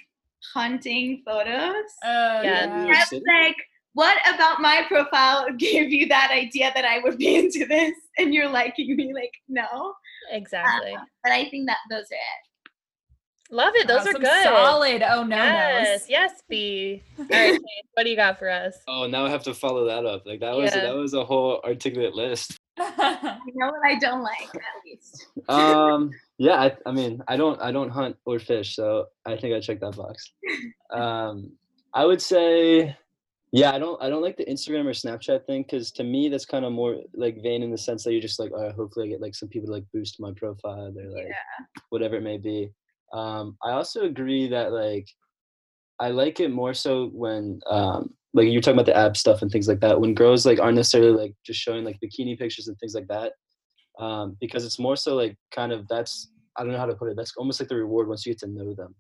[0.55, 1.85] hunting photos.
[2.05, 2.67] Oh Yeah.
[2.67, 2.85] New yeah.
[2.87, 3.25] York I was City?
[3.29, 3.57] like,
[3.95, 8.35] what about my profile gave you that idea that I would be into this and
[8.35, 9.15] you're liking me?
[9.15, 9.95] Like, no.
[10.33, 10.97] Exactly.
[11.23, 12.43] But I think that those are it.
[13.51, 13.87] Love it.
[13.87, 14.43] Those Wow, are good.
[14.45, 15.03] Solid.
[15.03, 16.07] Oh no Yes.
[16.09, 17.03] Yes, B.
[17.19, 17.59] All right.
[17.95, 18.77] What do you got for us?
[18.89, 20.27] Oh, now I have to follow that up.
[20.27, 20.83] Like that was Yeah.
[20.83, 22.59] that was a whole articulate list.
[22.79, 25.27] You know what I don't like, at least.
[25.49, 29.55] Um, yeah, I, I mean, I don't I don't hunt or fish, so I think
[29.55, 30.33] I checked that box.
[30.91, 31.53] Um,
[31.95, 32.95] I would say,
[33.53, 36.45] yeah, I don't I don't like the Instagram or Snapchat thing because to me that's
[36.45, 39.11] kind of more like vain in the sense that you're just like, oh, hopefully I
[39.11, 41.29] get like some people to like boost my profile or like
[41.91, 42.71] whatever it may be.
[43.13, 45.07] Um, I also agree that like
[46.01, 49.51] I like it more so when um like you're talking about the ab stuff and
[49.51, 52.79] things like that when girls like aren't necessarily like just showing like bikini pictures and
[52.79, 53.33] things like that
[53.99, 57.09] um because it's more so like kind of that's I don't know how to put
[57.09, 58.95] it that's almost like the reward once you get to know them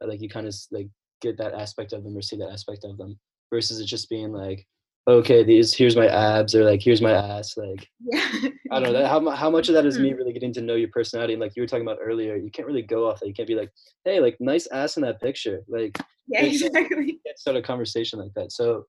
[0.00, 0.88] like you kind of like
[1.20, 3.18] get that aspect of them or see that aspect of them
[3.50, 4.64] versus it just being like
[5.08, 8.28] okay these here's my abs or like here's my ass like Yeah.
[8.72, 10.18] I don't know that, how, how much of that is me mm-hmm.
[10.18, 12.66] really getting to know your personality and like you were talking about earlier you can't
[12.66, 13.70] really go off that you can't be like
[14.04, 15.96] hey like nice ass in that picture like
[16.28, 17.06] yeah, exactly.
[17.06, 18.84] you can't start a conversation like that so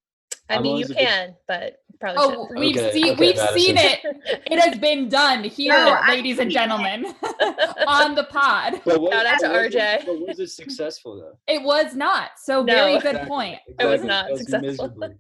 [0.50, 2.60] I I'm mean, you always a big- can, but probably Oh, shouldn't.
[2.60, 3.60] we've Okay, seen okay, we've Madison.
[3.60, 4.00] seen it.
[4.50, 7.06] It has been done here, No, ladies and gentlemen,
[7.88, 8.80] on the pod.
[8.86, 10.06] but was, Shout out to but was it- RJ.
[10.06, 12.30] but was it successful though It was not.
[12.42, 12.74] So No.
[12.74, 13.60] very good Exactly, point.
[13.78, 15.14] It was exactly, not successful.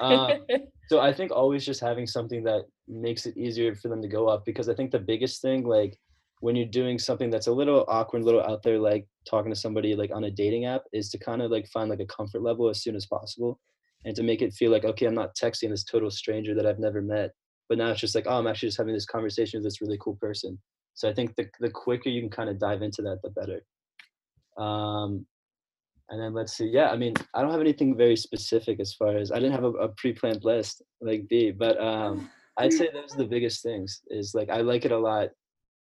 [0.00, 0.32] Um,
[0.88, 4.28] so i think always just having something that makes it easier for them to go
[4.28, 5.98] up because i think the biggest thing like
[6.40, 9.58] when you're doing something that's a little awkward a little out there like talking to
[9.58, 12.42] somebody like on a dating app is to kind of like find like a comfort
[12.42, 13.60] level as soon as possible
[14.04, 16.78] and to make it feel like okay i'm not texting this total stranger that i've
[16.78, 17.30] never met
[17.68, 19.98] but now it's just like oh i'm actually just having this conversation with this really
[20.00, 20.58] cool person.
[20.94, 23.62] So i think the, the quicker you can kind of dive into that the better.
[24.58, 25.26] Um
[26.10, 26.66] and then let's see.
[26.66, 29.64] Yeah, I mean, I don't have anything very specific as far as I didn't have
[29.64, 34.02] a, a pre-planned list like B, but um, I'd say those are the biggest things.
[34.10, 35.28] Is like I like it a lot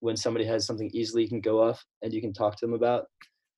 [0.01, 2.75] when somebody has something easily you can go off and you can talk to them
[2.75, 3.07] about.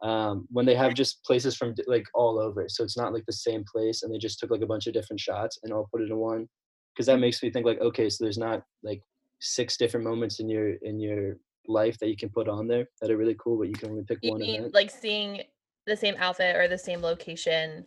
[0.02, 3.32] Um, when they have just places from like all over, so it's not like the
[3.32, 6.02] same place, and they just took like a bunch of different shots and all put
[6.02, 6.48] it in one,
[6.92, 9.00] because that makes me think like, okay, so there's not like
[9.40, 11.36] six different moments in your in your
[11.68, 14.02] life that you can put on there that are really cool, but you can only
[14.02, 14.74] pick You one mean event.
[14.74, 15.42] like seeing
[15.86, 17.84] the same outfit or the same location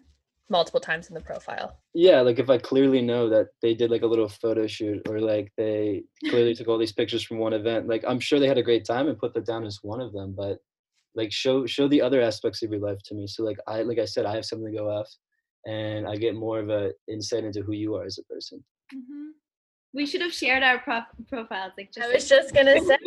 [0.49, 1.79] multiple times in the profile?
[1.97, 5.19] yeah like if i clearly know that they did like a little photo shoot or
[5.19, 8.57] like they clearly took all these pictures from one event like i'm sure they had
[8.57, 10.57] a great time and put that down as one of them but
[11.15, 13.97] like show show the other aspects of your life to me so like i like
[13.97, 15.09] i said i have something to go off
[15.65, 19.31] and i get more of a insight into who you are as a person Mhm.
[19.95, 21.71] We should have shared our prof- profiles.
[21.77, 22.97] Like just I was like- just gonna say,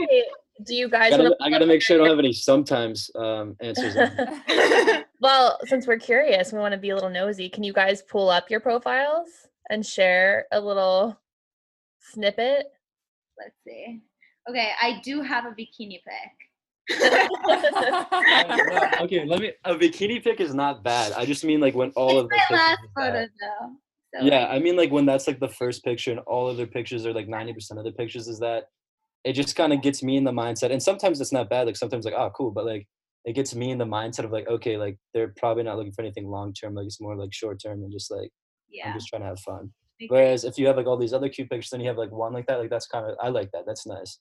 [0.65, 3.57] do you I guys gotta, I gotta make sure i don't have any sometimes um
[3.61, 3.95] answers
[5.21, 7.51] well, since we're curious, we want to be a little nosy.
[7.51, 9.29] Can you guys pull up your profiles
[9.69, 11.21] and share a little
[12.01, 12.73] snippet?
[13.39, 14.01] Let's see.
[14.49, 16.33] Okay, I do have a bikini pic.
[19.03, 22.19] okay let me a bikini pic is not bad i just mean like when all
[22.19, 23.73] of it's the my last pictures photo though.
[24.15, 26.67] So yeah i mean like when that's like the first picture and all of their
[26.67, 28.65] pictures are like 90% of the pictures is that
[29.25, 31.77] it just kind of gets me in the mindset and sometimes it's not bad like
[31.77, 32.87] sometimes like oh cool but like
[33.27, 36.03] it gets me in the mindset of like okay like they're probably not looking for
[36.03, 38.31] anything long term like it's more like short term and just like
[38.71, 38.89] yeah.
[38.89, 39.71] i'm just trying to have fun
[40.09, 42.33] whereas if you have like all these other cute pictures then you have like one
[42.33, 44.21] like that like that's kind of i like that that's nice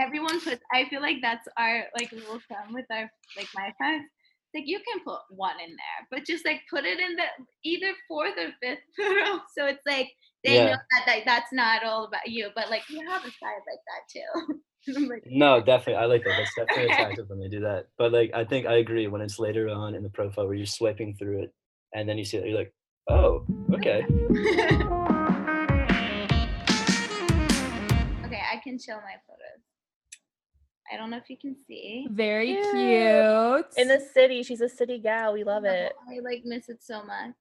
[0.00, 3.72] everyone puts I feel like that's our like rule of thumb with our like my
[3.76, 4.06] friends.
[4.54, 7.24] Like you can put one in there, but just like put it in the
[7.64, 9.40] either fourth or fifth photo.
[9.56, 10.08] So it's like
[10.44, 13.62] they know that, that that's not all about you, but like you have a side
[13.66, 14.60] like that too.
[14.86, 18.30] Like, no definitely i like that that's definitely attractive when they do that but like
[18.32, 21.42] i think i agree when it's later on in the profile where you're swiping through
[21.42, 21.52] it
[21.94, 22.72] and then you see it you're like
[23.10, 24.02] oh okay
[28.28, 29.47] okay, I can show my photos.
[30.92, 32.06] I don't know if you can see.
[32.10, 32.64] Very Cute.
[32.72, 33.66] cute.
[33.76, 35.32] In the city, she's a city gal.
[35.34, 35.92] We love Oh, it.
[36.08, 37.34] I like miss it so much.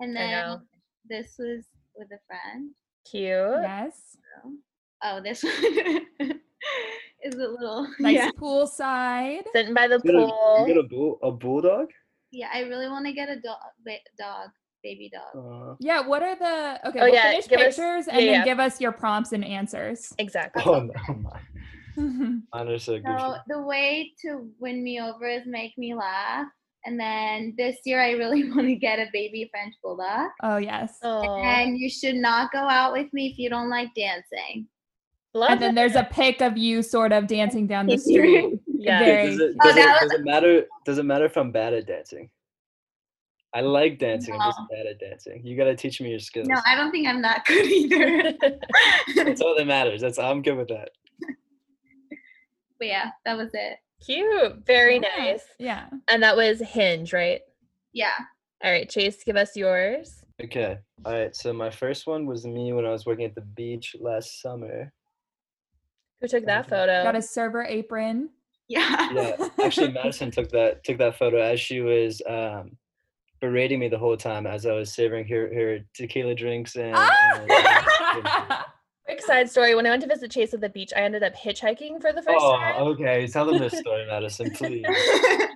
[0.00, 0.60] And then
[1.08, 1.64] this was
[1.96, 2.70] with a friend.
[3.10, 3.22] Cute.
[3.22, 4.16] yes.
[4.42, 4.52] So.
[5.02, 5.52] Oh, this one
[7.24, 8.30] is a little Nice yeah.
[8.38, 9.42] poolside.
[9.54, 10.64] Sitting by the You got a- pool.
[10.68, 11.88] you got a, bull, a bulldog
[12.30, 14.50] Yeah, I really want to get a dog, ba- dog,
[14.82, 15.70] baby dog.
[15.72, 18.18] uh, Yeah, what are the okay, Oh, we'll yeah, finish give us- pictures yeah, and
[18.20, 18.44] then yeah.
[18.44, 20.12] give us your prompts and answers.
[20.18, 20.62] Exactly.
[20.66, 20.92] oh no
[21.98, 22.42] my Mhm.
[22.54, 22.98] mine are so
[23.48, 26.46] the way to win me over is make me laugh.
[26.84, 30.30] And then this year, I really want to get a baby French bulldog.
[30.42, 30.98] oh yes.
[31.02, 34.68] Oh, And you should not go out with me if you don't like dancing.
[35.34, 35.74] love And then it.
[35.74, 38.60] there's a pic of you sort of dancing down the street.
[38.80, 39.00] Yeah.
[39.00, 41.74] Very does it, Oh, it, that does it matter does it matter if i'm bad
[41.74, 42.30] at dancing
[43.52, 46.60] i like dancing i'm just bad at dancing you gotta teach me your skills No,
[46.64, 48.32] I don't think I'm that good either.
[49.16, 50.90] that's all that matters that's i'm good with that
[52.78, 53.78] but yeah, that was it.
[54.04, 54.64] Cute.
[54.66, 55.42] Very Yeah, nice.
[55.58, 55.86] Yeah.
[56.08, 57.40] And that was Hinge, right?
[57.92, 58.12] Yeah.
[58.62, 60.22] All right, Chase, give us yours.
[60.42, 63.40] okay all right so my first one was me when i was working at the
[63.40, 64.92] beach last summer
[66.20, 67.02] Who took that photo?
[67.02, 68.30] Got a server apron.
[68.68, 69.08] Yeah.
[69.12, 72.76] yeah actually madison took that took that photo as she was um
[73.40, 77.50] berating me the whole time as i was savoring her her tequila drinks and, and
[77.50, 78.74] Ah!
[79.08, 79.74] Quick side story.
[79.74, 82.20] When I went to visit Chase at the beach, I ended up hitchhiking for the
[82.20, 82.74] first oh time.
[82.88, 84.84] okay tell them this story madison please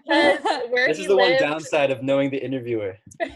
[0.06, 2.96] where this he is the one downside of knowing the interviewer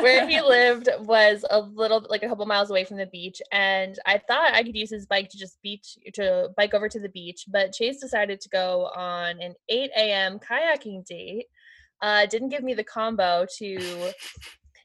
[0.00, 3.98] where he lived was a little like a couple miles away from the beach and
[4.06, 7.08] i thought i could use his bike to just beach to bike over to the
[7.08, 11.46] beach but chase decided to go on an 8 a.m kayaking date
[12.00, 14.12] uh, didn't give me the combo to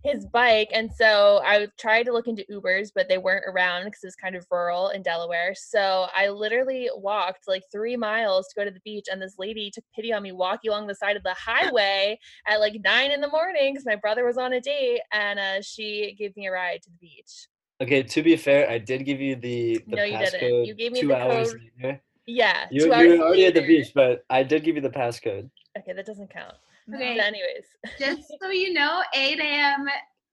[0.03, 4.03] his bike and so i tried to look into ubers but they weren't around because
[4.03, 8.55] it was kind of rural in delaware so i literally walked like three miles to
[8.55, 11.15] go to the beach and this lady took pity on me walking along the side
[11.15, 14.61] of the highway at like nine in the morning because my brother was on a
[14.61, 17.47] date and uh, she gave me a ride to the beach.
[17.81, 20.65] Okay, to be fair, I did give you the, the No, you didn't.
[20.65, 22.01] You gave me two the hours code later.
[22.25, 24.81] Yeah, You, two you hours were already at the beach, but I did give you
[24.81, 25.49] the passcode.
[25.77, 26.55] Okay, that doesn't count.
[26.93, 27.15] Okay.
[27.17, 27.65] But anyways,
[27.99, 29.85] Just so you know, 8 a.m.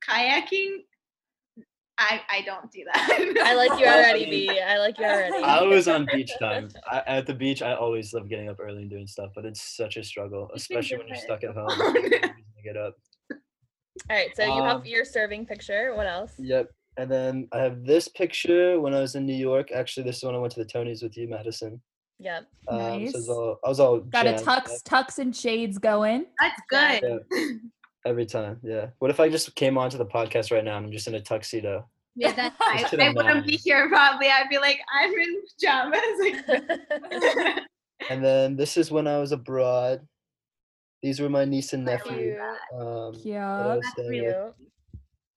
[0.09, 0.79] kayaking,
[1.99, 3.35] I I don't do that.
[3.45, 4.61] I like you already, mean- B.
[4.61, 5.43] I like you already.
[5.43, 6.69] I was on beach time.
[6.91, 9.63] I, at the beach, I always love getting up early and doing stuff, but it's
[9.77, 11.69] such a struggle, especially when you're stuck at home.
[11.71, 12.95] and no to get up.
[13.31, 13.39] All
[14.17, 15.95] right, so you have Um, your serving picture.
[15.95, 16.33] What else?
[16.39, 16.69] Yep.
[16.97, 19.71] And then I have this picture when I was in New York.
[19.73, 21.81] Actually, this is when I went to the Tonys with you, Madison.
[22.25, 22.47] Yep.
[22.69, 23.29] Um, so I was Nice.
[23.29, 26.27] all, I was all Got a jazzed up tux, tux and shades going.
[26.41, 27.25] That's good.
[28.07, 28.59] every time.
[28.63, 28.87] Yeah.
[28.99, 31.21] What if I just came onto the podcast right now and I'm just in a
[31.21, 31.87] tuxedo?
[32.17, 34.29] Yeah, that's I, Just I wouldn't be here probably.
[34.29, 37.61] I'd be like, I'm in pajamas.
[38.11, 40.07] And then this is when I was abroad.
[41.03, 42.35] These were my niece and nephew.
[42.35, 42.41] Cute.
[42.75, 43.35] Um, that I Cute.
[43.35, 44.53] was That's staying really with.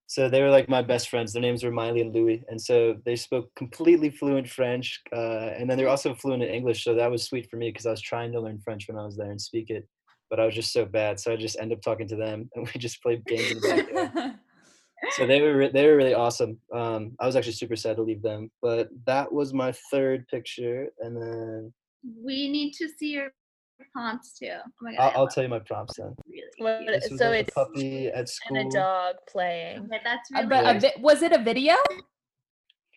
[0.08, 1.34] So they were like my best friends.
[1.34, 5.68] Their names were Miley and Louis, and so they spoke completely fluent French, uh, and
[5.68, 6.82] then they're also fluent in English.
[6.82, 9.04] So that was sweet for me because I was trying to learn French when I
[9.04, 9.86] was there and speak it,
[10.30, 11.20] but I was just so bad.
[11.20, 13.68] So I just ended up talking to them, and we just played games in the
[13.68, 14.34] backyard.
[15.10, 16.58] so they were re- they were really awesome.
[16.72, 20.88] Um, I was actually super sad to leave them, but that was my third picture,
[21.00, 23.30] and then we need to see your
[23.92, 24.50] prompts too.
[24.52, 25.00] Oh my god.
[25.00, 26.14] I'll, I I'll tell you my prompts then.
[26.28, 29.78] really What- This was so like it's a puppy at school and a dog playing.
[29.84, 31.74] Okay, that's really but a vi- was it a video?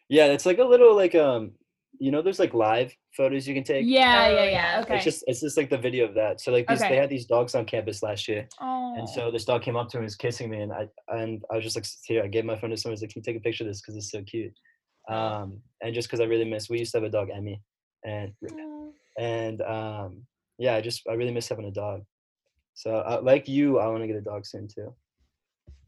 [0.10, 1.52] Yeah, it's like a little like um,
[2.00, 3.86] you know, there's like live photos you can take.
[3.86, 4.50] Yeah, Oh, yeah, yeah.
[4.52, 4.82] yeah.
[4.82, 4.96] Okay.
[4.96, 6.42] It's just it's just like the video of that.
[6.42, 6.90] So like these Okay.
[6.90, 8.96] they had these dogs on campus last year, oh.
[8.98, 11.44] and so this dog came up to me and was kissing me, and I and
[11.52, 12.24] I was just like here.
[12.24, 12.94] I gave my phone to someone.
[12.94, 13.82] I was like, "Can you take a picture of this?
[13.82, 14.54] Because it's so cute."
[15.10, 17.62] Um, and just because I really miss, we used to have a dog, Emmy,
[18.06, 18.34] and
[19.20, 20.26] and um,
[20.62, 22.04] yeah, I just I really miss having a dog.
[22.74, 24.94] So uh, like you, I want to get a dog soon too.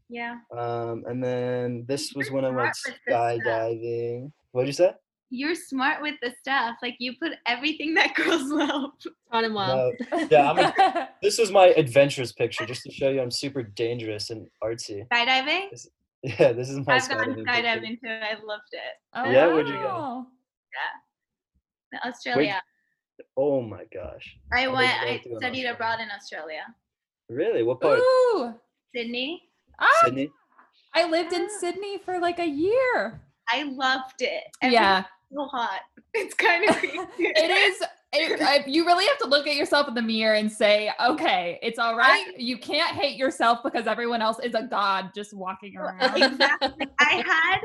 [0.08, 0.36] yeah.
[0.56, 3.30] Um, and then this was when I went smart with this stuff.
[3.46, 4.32] skydiving.
[4.52, 4.92] What'd you say?
[5.30, 6.76] You're smart with the stuff.
[6.82, 8.90] Like you put everything that girls love.
[9.32, 9.92] On and well.
[10.12, 13.62] No, yeah, I'm a, this was my adventurous picture just to show you I'm super
[13.62, 15.06] dangerous and artsy.
[15.12, 15.68] Skydiving?
[16.22, 18.20] Yeah, this is my I've gone skydiving picture.
[18.20, 18.26] too.
[18.30, 18.94] I loved it.
[19.14, 19.80] Oh, Yeah, where'd you go?
[19.80, 20.26] wow.
[21.92, 22.62] In Australia.
[23.36, 24.36] Oh my gosh.
[24.52, 26.62] I went I to go to studied abroad in Australia.
[27.28, 27.62] Really?
[27.62, 27.98] What part?
[27.98, 28.54] Ooh.
[28.94, 29.42] Sydney.
[29.80, 30.30] Ah, Sydney?
[30.94, 31.56] I lived in Ah.
[31.58, 33.22] Sydney for like a year.
[33.48, 34.44] I loved it.
[34.62, 34.98] Yeah.
[34.98, 35.80] Everything's so hot.
[36.16, 36.96] It's kind of creepy.
[37.18, 40.50] it is it, I, you really have to look at yourself in the mirror and
[40.50, 45.10] say okay it's all right you can't hate yourself because everyone else is a god
[45.12, 46.86] just walking around Exactly.
[47.00, 47.58] I had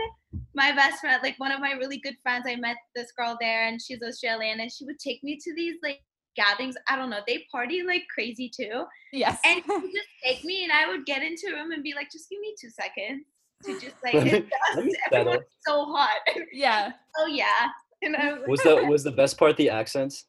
[0.59, 2.45] my best friend, like one of my really good friends.
[2.47, 5.77] I met this girl there, and she's Australian, and she would take me to these
[5.81, 5.99] like
[6.35, 6.75] gatherings.
[6.89, 7.21] I don't know.
[7.25, 8.83] They party like crazy too,
[9.13, 11.81] yes and she would just take me, and I would get into a room and
[11.81, 13.23] be like, "Just give me two seconds
[13.65, 14.97] to just like Let me- adjust.
[15.11, 16.19] Everyone's so hot."
[16.53, 17.69] yeah oh yeah.
[18.01, 20.25] And I was, Was the was the best part the accents?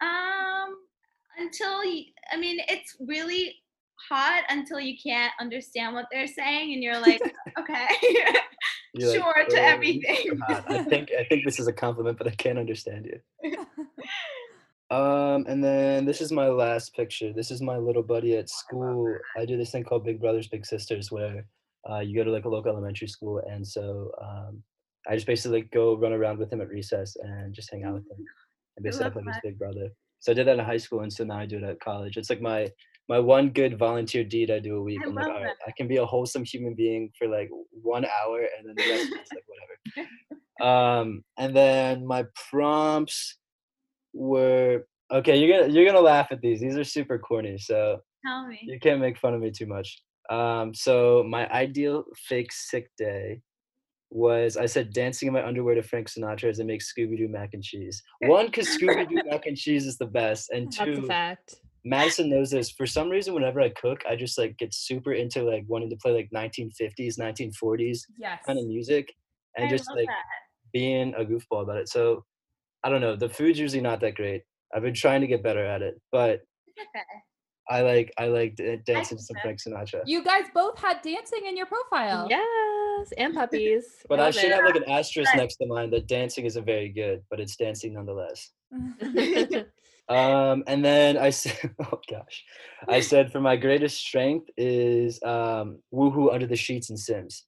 [0.00, 0.74] um
[1.38, 1.80] until
[2.32, 3.54] I mean, it's really
[4.08, 7.20] hot until you can't understand what they're saying, and you're like,
[7.58, 7.88] okay.
[8.02, 8.42] You're like,
[8.96, 12.58] Sure to "Oh, everything." I think I think this is a compliment, but I can't
[12.58, 13.66] understand you.
[14.90, 17.32] Um, and then this is my last picture.
[17.32, 19.18] This is my little buddy at school.
[19.36, 21.44] I do this thing called Big Brothers Big Sisters, where
[21.90, 24.62] uh, you go to like a local elementary school, and so um,
[25.06, 27.94] I just basically like, go run around with him at recess and just hang out
[27.94, 28.24] with him,
[28.76, 29.90] and basically like his big brother.
[30.20, 32.16] So I did that in high school, and so now I do it at college.
[32.16, 32.68] It's like my
[33.08, 35.00] my one good volunteer deed I do a week.
[35.04, 35.56] I I'm like, all right, that.
[35.66, 39.12] I can be a wholesome human being for like one hour, and then the rest
[39.12, 40.08] of it's like whatever.
[40.60, 43.38] Um, and then my prompts
[44.12, 45.36] were okay.
[45.36, 46.60] You're gonna you're gonna laugh at these.
[46.60, 48.58] These are super corny, so Tell me.
[48.62, 50.02] you can't make fun of me too much.
[50.30, 53.40] Um, so my ideal fake sick day
[54.10, 57.28] was I said dancing in my underwear to Frank Sinatra as I make Scooby Doo
[57.28, 58.02] mac and cheese.
[58.22, 61.54] One, because Scooby Doo mac and cheese is the best, and two, That's a fact.
[61.88, 62.70] Madison knows this.
[62.70, 65.96] For some reason, whenever I cook, I just like get super into like wanting to
[65.96, 69.12] play like 1950s, 1940s yes kind of music,
[69.56, 70.24] and I just like that.
[70.72, 71.88] being a goofball about it.
[71.88, 72.24] So
[72.84, 73.16] I don't know.
[73.16, 74.42] The food's usually not that great.
[74.74, 76.40] I've been trying to get better at it, but
[76.78, 77.04] okay.
[77.70, 79.36] I like I like dancing to some.
[79.42, 80.02] Frank Sinatra.
[80.06, 83.84] you guys both had dancing in your profile Yes, and puppies.
[84.08, 84.52] But I should it.
[84.54, 85.40] have like an asterisk Right.
[85.42, 88.50] next to mine that dancing isn't very good, but it's dancing nonetheless.
[90.08, 92.44] Um, and then I said, oh gosh,
[92.88, 97.44] I said for my greatest strength is um, woohoo under the sheets and Sims.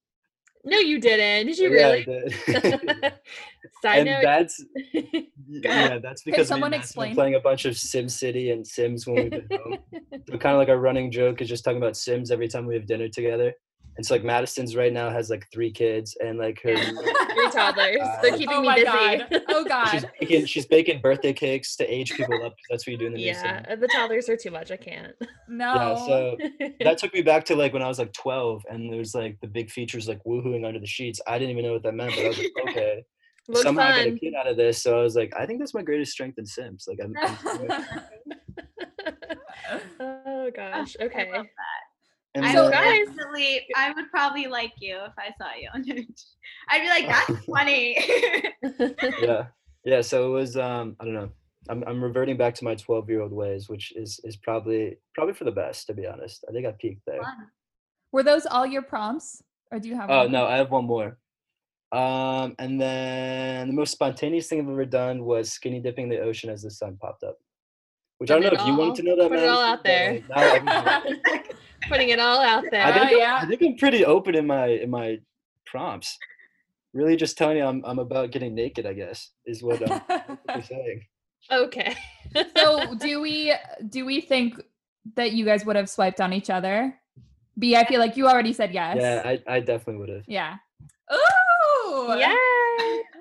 [0.65, 1.47] no, you didn't.
[1.47, 2.05] Did you Yeah, I really?
[2.05, 3.13] did.
[3.83, 4.23] Side and note.
[4.23, 4.63] that's
[5.47, 7.15] yeah, that's because someone Matt's explain?
[7.15, 9.79] playing a bunch of Sim City and Sims when we've been home.
[10.29, 12.75] So kind of like our running joke is just talking about Sims every time we
[12.75, 13.55] have dinner together.
[14.01, 18.01] And so like Madison's right now has like three kids and like her Three toddlers.
[18.01, 18.87] Uh, They're keeping oh me my busy.
[18.87, 19.59] god oh
[19.91, 22.55] she's god baking she's baking birthday cakes to age people up.
[22.71, 24.71] that's what you do in the new yeah, the toddlers are too much.
[24.71, 25.13] I can't.
[25.49, 26.37] no Yeah, so
[26.81, 29.49] that took me back to like when I was like 12 and there's like the
[29.49, 31.21] big features like woohooing under the sheets.
[31.27, 33.05] I didn't even know what that meant, but I was like, okay.
[33.49, 34.83] Looks Somehow I got a kid out of this.
[34.83, 36.89] So I was like, I think that's my greatest strength in Sims.
[36.89, 37.85] Like I'm, I'm
[40.01, 40.97] oh gosh.
[40.99, 41.31] Okay.
[42.35, 45.55] I and I So would then- definitely, I would probably like you if I saw
[45.61, 46.21] you on it.
[46.69, 47.97] I'd be like, that's funny.
[49.23, 49.47] yeah
[49.85, 51.31] yeah so it was um i don't know
[51.71, 55.33] i'm, I'm reverting back to my 12 year old ways which is is probably probably
[55.33, 57.47] for the best to be honest i think i peaked there Fun.
[58.13, 60.85] were those all your prompts or do you have oh one no i have one
[60.85, 61.17] more
[61.93, 66.51] Um, and then the most spontaneous thing I've ever done was skinny dipping the ocean
[66.51, 67.37] as the sun popped up.
[68.19, 69.29] Which I don't know if you wanted to know that.
[69.31, 70.23] put it all out there.
[70.29, 71.49] like, now everybody-
[71.89, 72.85] Putting it all out there.
[72.85, 73.39] I think, Oh, I'm- yeah.
[73.43, 75.19] I think I'm pretty open in my in my
[75.67, 76.19] prompts.
[76.93, 78.85] Really, just telling you I'm I'm about getting naked.
[78.87, 81.07] I guess is what I'm saying.
[81.51, 81.95] Okay.
[82.57, 83.55] so do we
[83.89, 84.61] do we think
[85.15, 86.95] that you guys would have swiped on each other?
[87.59, 88.97] B, I feel like you already said yes.
[89.01, 90.25] Yeah, I, I definitely would have.
[90.27, 90.57] yeah.
[91.13, 92.15] Ooh.
[92.19, 92.37] yeah.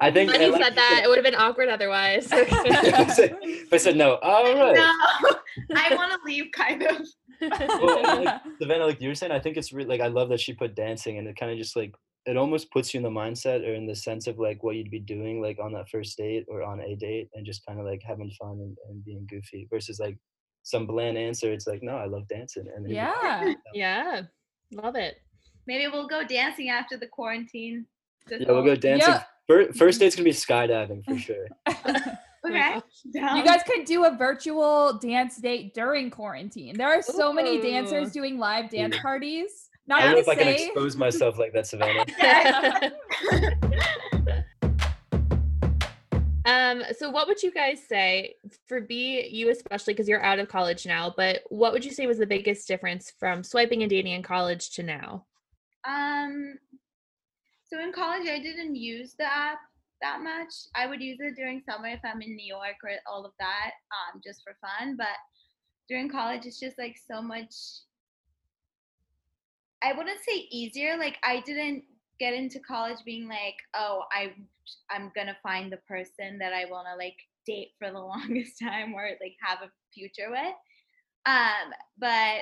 [0.01, 2.27] I think When you said that, it would have been awkward otherwise.
[2.31, 2.51] if
[2.93, 4.75] I said- if I said no, all right.
[4.75, 7.07] No, I want to leave, kind of.
[7.41, 10.29] Well, and, like, Savannah, like you were saying, I think it's really like I love
[10.29, 11.93] that she put dancing, and it kind of just like
[12.25, 14.91] it almost puts you in the mindset or in the sense of like what you'd
[14.91, 17.85] be doing like on that first date or on a date, and just kind of
[17.85, 20.17] like having fun and, and being goofy versus like
[20.63, 21.51] some bland answer.
[21.53, 23.53] It's like no, I love dancing, and then you- yeah.
[23.73, 24.21] yeah.
[24.73, 25.15] Love it.
[25.65, 27.85] Maybe we'll go dancing after the quarantine.
[28.27, 29.13] This yeah, we'll go dancing.
[29.13, 29.23] Yeah.
[29.49, 31.47] Fir- First date's gonna be skydiving for sure.
[32.47, 32.81] Okay.
[33.13, 36.77] You guys could do a virtual dance date during quarantine.
[36.77, 39.01] There are so many dancers doing live dance Yeah.
[39.01, 39.69] parties.
[39.73, 42.05] I Not don't know to if I can expose myself like that, Savannah.
[46.45, 48.35] um, so what would you guys say
[48.67, 52.07] for B, you especially because you're out of college now, but what would you say
[52.07, 55.25] was the biggest difference from swiping and dating in college to now?
[55.85, 56.55] Um,
[57.71, 59.59] so in college, I didn't use the app
[60.01, 60.53] that much.
[60.75, 63.71] I would use it during summer if I'm in New York or all of that,
[63.91, 64.95] um, just for fun.
[64.97, 65.07] But
[65.87, 67.53] during college, it's just like so much.
[69.83, 70.97] I wouldn't say easier.
[70.97, 71.83] Like I didn't
[72.19, 74.33] get into college being like, oh, I
[74.89, 78.93] I'm gonna find the person that I want to like date for the longest time
[78.93, 80.55] or like have a future with.
[81.25, 82.41] Um, but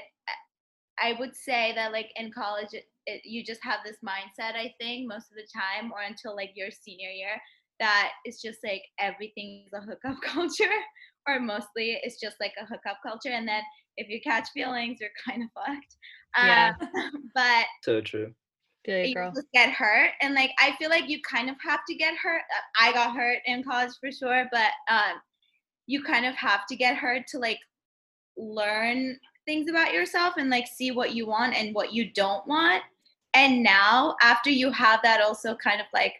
[0.99, 2.73] I would say that like in college,
[3.07, 4.55] it, it, you just have this mindset.
[4.55, 7.41] I think most of the time, or until like your senior year,
[7.79, 10.75] that it's just like everything is a hookup culture,
[11.27, 13.29] or mostly it's just like a hookup culture.
[13.29, 13.61] And then
[13.97, 15.95] if you catch feelings, you're kind of fucked.
[16.43, 16.73] Yeah.
[16.79, 18.33] Um, but So true.
[18.85, 19.31] Feel you, you girl.
[19.35, 22.41] just get hurt and like i feel like you kind of have to get hurt
[22.41, 25.19] Uh, i got hurt in college for sure but um
[25.87, 27.59] you kind of have to get hurt to like
[28.37, 32.83] learn things about yourself and like see what you want and what you don't want
[33.37, 36.13] and now after you have that also kind of like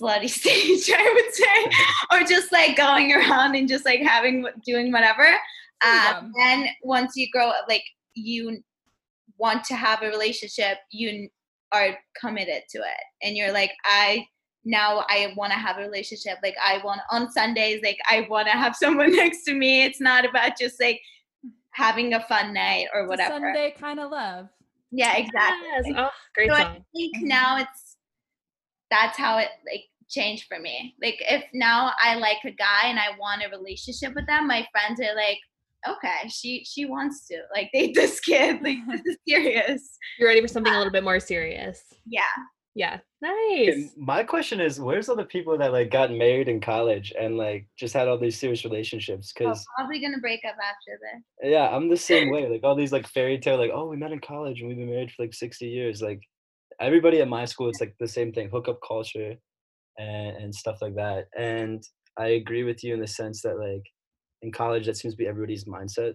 [0.00, 1.70] slutty stage i would say
[2.12, 5.26] or just like going around and just like having doing whatever
[5.84, 6.32] um, Freedom.
[6.40, 8.60] and once you grow up like you
[9.38, 11.28] want to have a relationship you
[11.72, 14.26] are committed to it and you're like i
[14.64, 18.48] now i want to have a relationship like i want on sundays like i want
[18.48, 21.00] to have someone next to me it's not about just like
[21.70, 24.48] having a fun night or whatever Sunday kind of love.
[24.90, 25.94] Yeah exactly Yes.
[25.96, 26.84] Oh, great so I song.
[26.94, 27.28] think mm-hmm.
[27.28, 27.96] now it's
[28.90, 30.94] that's how it like changed for me.
[31.02, 34.66] Like if now I like a guy and I want a relationship with them, my
[34.72, 35.38] friends are like,
[35.86, 38.62] okay, she she wants to like date this kid.
[38.62, 39.98] Like this is serious.
[40.18, 41.82] You're ready for something a uh, little bit more serious.
[42.06, 42.22] Yeah.
[42.78, 42.98] Yeah.
[43.20, 43.90] Nice.
[43.96, 47.66] my question is, where's all the people that like got married in college and like
[47.76, 49.32] just had all these serious relationships?
[49.32, 51.50] Oh, Because probably gonna break up after this.
[51.50, 52.48] yeah, I'm the same way.
[52.48, 54.88] Like all these like fairy tale, like oh, we met in college and we've been
[54.90, 56.00] married for like 60 years.
[56.00, 56.20] Like
[56.80, 59.34] everybody at my school, it's like the same thing, hookup culture,
[59.98, 61.26] and and stuff like that.
[61.36, 61.82] And
[62.16, 63.82] I agree with you in the sense that like
[64.42, 66.14] in college, that seems to be everybody's mindset.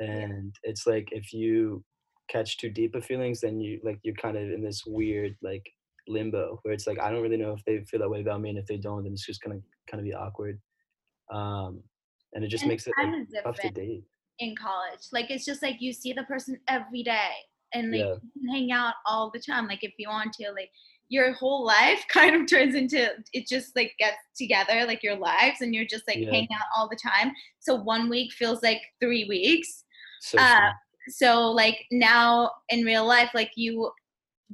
[0.00, 1.82] And it's like if you
[2.28, 5.64] catch too deep of feelings, then you like you're kind of in this weird like
[6.08, 8.50] limbo where it's like I don't really know if they feel that way about me,
[8.50, 10.60] and if they don't, then it's just gonna kind of be awkward.
[11.32, 11.82] Um,
[12.34, 14.04] and it just And makes it like, tough to date.
[14.38, 15.00] in college.
[15.12, 17.30] Like it's just like you see the person every day
[17.74, 18.14] and like Yeah.
[18.22, 19.66] you can hang out all the time.
[19.66, 20.70] Like if you want to, like
[21.08, 25.60] your whole life kind of turns into it just like gets together, like your lives,
[25.60, 26.30] and you're just like Yeah.
[26.30, 27.32] hanging out all the time.
[27.60, 29.84] So one week feels like three weeks.
[30.20, 30.70] So Uh.
[31.08, 33.90] So like now in real life, like you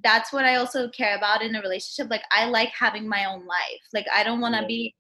[0.02, 2.10] that's what I also care about in a relationship.
[2.10, 3.82] Like I like having my own life.
[3.92, 4.66] Like I don't want to Yeah.
[4.66, 4.96] be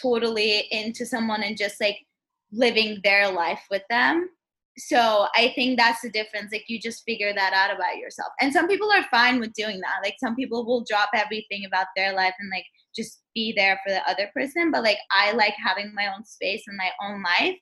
[0.00, 1.98] totally into someone and just like
[2.52, 4.30] living their life with them.
[4.78, 6.52] So I think that's the difference.
[6.52, 8.32] Like you just figure that out about yourself.
[8.40, 10.00] And some people are fine with doing that.
[10.02, 12.64] Like some people will drop everything about their life and like
[12.96, 14.70] just be there for the other person.
[14.70, 17.56] But like I like having my own space and my own life.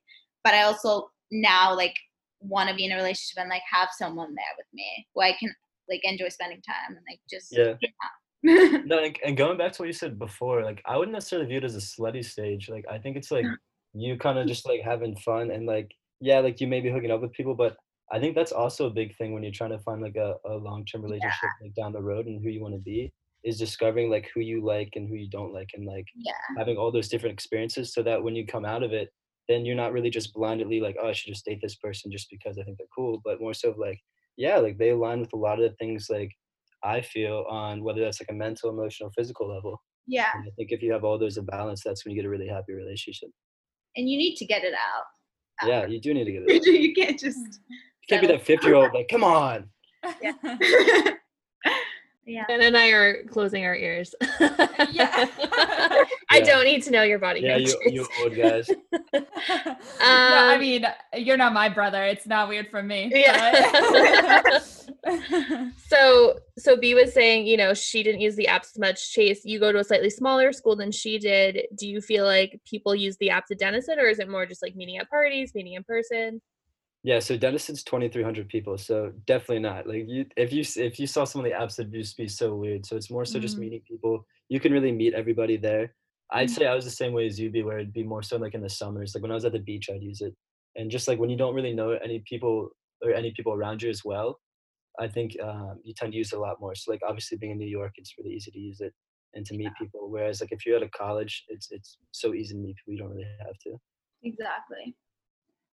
[0.44, 1.94] But I also now like
[2.40, 5.32] want to be in a relationship and like have someone there with me who I
[5.38, 5.52] can
[5.90, 7.74] like enjoy spending time and like just Yeah.
[7.80, 7.90] yeah.
[8.86, 11.58] No, and, and going back to what you said before, like I wouldn't necessarily view
[11.58, 12.68] it as a slutty stage.
[12.70, 13.54] Like I think it's like mm.
[13.92, 17.10] you kind of just like having fun and like yeah, like you may be hooking
[17.10, 17.76] up with people, but
[18.12, 20.54] I think that's also a big thing when you're trying to find like a, a
[20.54, 23.12] long term relationship like down the road and who you want to be.
[23.44, 26.32] is discovering like who you like and who you don't like and like Yeah.
[26.58, 29.08] having all those different experiences so that when you come out of it
[29.48, 32.28] then you're not really just blindly like oh i should just date this person just
[32.30, 33.98] because i think they're cool but more so like
[34.40, 36.32] yeah like they align with a lot of the things like
[36.82, 40.30] i feel on whether that's like a mental emotional physical level Yeah.
[40.34, 42.30] and i think if you have all those in balance that's when you get a
[42.30, 43.28] really happy relationship
[43.96, 45.04] And you need to get it out.
[45.62, 46.64] Uh, yeah you do need to get it out.
[46.86, 47.38] you can't just.
[47.68, 49.68] you can't be that 50 year old like come on
[50.22, 50.32] yeah.
[52.48, 54.14] Ben and I are closing our ears.
[54.92, 55.26] Yeah.
[56.30, 58.68] I don't need to know your body yeah you, you old guys
[59.12, 59.26] no,
[60.02, 62.04] I Um, mean, you're not my brother.
[62.04, 63.10] It's not weird for me.
[63.14, 64.58] Yeah.
[65.88, 69.12] so so B was saying, you know, she didn't use the apps as much.
[69.12, 71.66] Chase, you go to a slightly smaller school than she did.
[71.76, 74.62] Do you feel like people use the apps at Denison or is it more just
[74.62, 76.40] like meeting at parties, meeting in person?
[77.02, 79.86] Yeah, so Denison's twenty three hundred people, so definitely not.
[79.86, 82.54] Like you, if you if you saw some of the apps, it'd just be so
[82.54, 82.84] weird.
[82.84, 83.60] So it's more so just Mhm.
[83.60, 84.26] meeting people.
[84.50, 85.94] You can really meet everybody there.
[86.32, 86.56] I'd Mhm.
[86.56, 88.54] say I was the same way as you be, where it'd be more so like
[88.54, 89.14] in the summers.
[89.14, 90.34] Like when I was at the beach, I'd use it,
[90.76, 92.70] and just like when you don't really know any people
[93.02, 94.40] or any people around you as well,
[95.00, 96.74] I think um, you tend to use it a lot more.
[96.74, 98.94] So like obviously being in New York, it's really easy to use it
[99.34, 100.10] and to meet people.
[100.10, 102.94] Whereas like if you're at a college, it's it's so easy to meet people.
[102.94, 103.78] You don't really have to.
[104.22, 104.96] Exactly.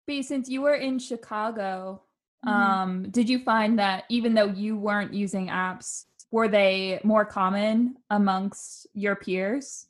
[0.06, 2.04] B, since you were in Chicago,
[2.42, 2.76] Mhm.
[2.76, 7.98] um, did you find that even though you weren't using apps, were they more common
[8.10, 9.88] amongst your peers?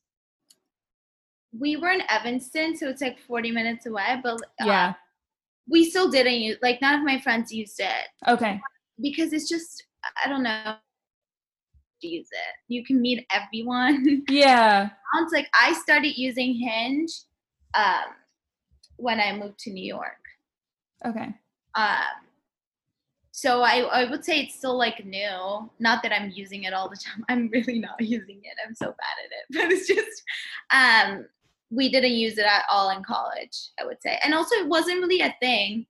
[1.53, 4.95] We were in Evanston, so it's like 40 minutes away, but uh, Yeah.
[5.69, 8.61] we still didn't use like none of my friends used it Okay.
[9.01, 9.85] because it's just
[10.25, 10.77] I don't know
[12.01, 12.55] use it.
[12.69, 14.23] You can meet everyone.
[14.29, 14.91] Yeah.
[15.15, 17.11] Sounds like I started using Hinge
[17.75, 18.13] um,
[18.97, 20.21] when I moved to New York.
[21.05, 21.35] Okay.
[21.75, 22.17] Um,
[23.33, 25.71] so I, I would say it's still like new.
[25.79, 27.25] Not that I'm using it all the time.
[27.29, 28.57] I'm really not using it.
[28.67, 29.45] I'm so bad at it.
[29.53, 30.23] But it's just
[30.73, 31.27] um,
[31.71, 33.71] we didn't use it at all in college.
[33.81, 35.87] I would say, and also it wasn't really a thing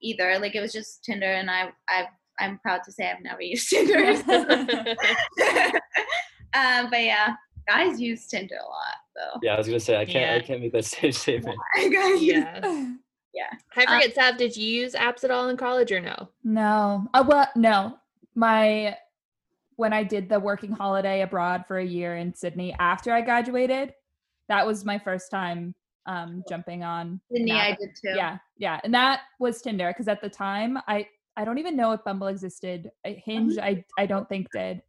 [0.00, 0.38] either.
[0.38, 2.06] Like it was just Tinder, and I I
[2.38, 3.96] I'm proud to say I've never used Tinder.
[6.54, 7.34] um, but yeah,
[7.66, 9.40] guys use Tinder a lot though.
[9.42, 11.56] Yeah, I was gonna say I can't I can't make that same statement.
[11.76, 12.08] yeah.
[12.14, 12.96] use-
[13.34, 13.50] yeah.
[13.76, 16.28] I Uh, forget, Sav, did you use apps at all in college or no?
[16.42, 17.04] No.
[17.14, 17.98] Uh, well, no.
[18.34, 18.96] My
[19.76, 23.92] when I did the working holiday abroad for a year in Sydney after I graduated,
[24.48, 25.74] that was my first time
[26.06, 27.20] um jumping on.
[27.30, 28.12] Sydney, I did too.
[28.14, 31.92] Yeah, yeah, and that was Tinder because at the time I I don't even know
[31.92, 32.90] if Bumble existed.
[33.04, 34.82] I- Hinge I I don't think did,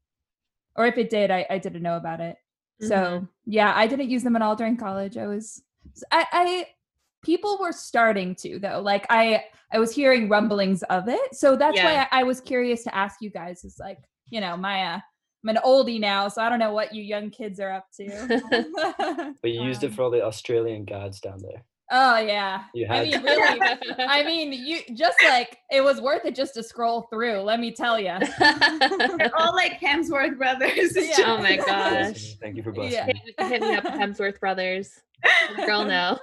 [0.75, 2.37] or if it did, I I didn't know about it.
[2.81, 3.29] So Mhm.
[3.45, 5.17] yeah, I didn't use them at all during college.
[5.17, 5.61] I was
[6.11, 6.67] I I
[7.21, 8.79] people were starting to though.
[8.79, 9.43] Like I
[9.73, 11.35] I was hearing rumblings of it.
[11.35, 11.83] So that's Yeah.
[11.85, 14.99] why I, I was curious to ask you guys is like, you know, my uh
[15.43, 19.33] I'm an oldie now, so I don't know what you young kids are up to.
[19.41, 21.63] But you used it Um, for all the Australian gods down there.
[21.91, 22.65] Oh yeah.
[22.75, 23.61] You I mean, really.
[23.99, 27.39] I mean, you just like it was worth it just to scroll through.
[27.41, 28.15] Let me tell you.
[28.39, 30.95] They're all like Hemsworth brothers.
[30.95, 31.15] Yeah.
[31.25, 32.35] oh my gosh.
[32.41, 33.05] Thank you for blessing Yeah.
[33.07, 33.21] me.
[33.37, 34.99] Hit, hit me up, Hemsworth Brothers.
[35.65, 36.19] Girl, no.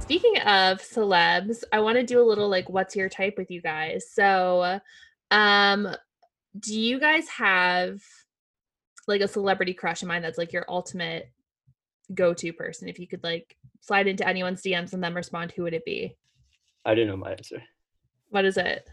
[0.00, 3.62] Speaking of celebs, I want to do a little like what's your type with you
[3.62, 4.04] guys.
[4.12, 4.78] So,
[5.32, 5.88] um,
[6.58, 8.00] do you guys have
[9.08, 11.30] like a celebrity crush in mind that's like your ultimate
[12.14, 12.88] go-to person?
[12.88, 16.16] If you could like slide into anyone's DMs and then respond, who would it be?
[16.84, 17.62] I didn't know my answer.
[18.30, 18.88] What is it?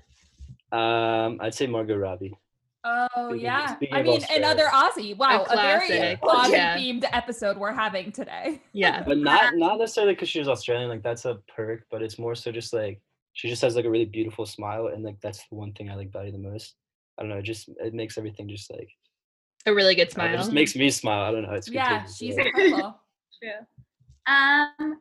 [0.72, 2.38] Um, I'd say Margot Robbie.
[2.86, 3.76] Oh Speaking- yeah.
[3.76, 5.18] speaking I of mean, another Aussie.
[5.18, 6.22] Wow, a, very classic.
[6.22, 6.78] Aussie Yeah.
[6.78, 8.62] themed episode we're having today.
[8.72, 9.04] Yeah.
[9.04, 10.88] But not not necessarily because she was Australian.
[10.90, 13.02] Like that's a perk, but it's more so just like
[13.34, 15.96] she just has like a really beautiful smile, and like that's the one thing I
[15.96, 16.76] like value the most.
[17.18, 17.38] I don't know.
[17.38, 18.90] It just it makes everything just like
[19.66, 20.34] A really good uh, smile.
[20.34, 21.24] it just makes me smile.
[21.24, 21.54] I don't know.
[21.54, 22.44] It's Yeah, contagious, she's yeah.
[22.46, 23.00] incredible.
[23.42, 23.52] True.
[24.28, 25.00] Um,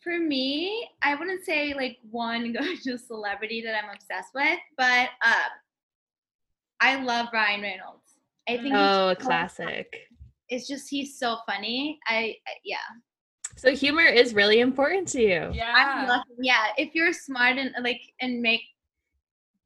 [0.00, 5.50] for me, I wouldn't say like one go-to celebrity that I'm obsessed with, but um,
[6.80, 8.14] I love Ryan Reynolds.
[8.48, 9.92] I think oh, a classic.
[10.48, 11.98] It's just he's so funny.
[12.06, 12.76] I I- yeah.
[13.60, 15.36] So humor is really important to you.
[15.38, 16.06] I Yeah.
[16.08, 16.22] love.
[16.40, 18.62] Yeah, if you're smart and like and make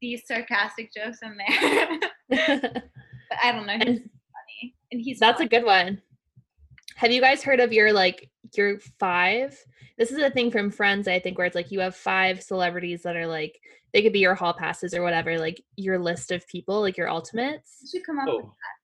[0.03, 2.83] these sarcastic jokes in there, but
[3.43, 3.75] I don't know.
[3.75, 6.03] He's And funny, and he's That's a good one.
[6.97, 9.57] Have you guys heard of your like your five?
[9.97, 13.03] This is a thing from Friends, I think, where it's like you have five celebrities
[13.05, 13.61] that are like
[13.93, 17.07] they could be your hall passes or whatever, like your list of people, like your
[17.07, 17.89] You ultimates.
[17.93, 18.37] should come up oh.
[18.39, 18.84] with Oh, that.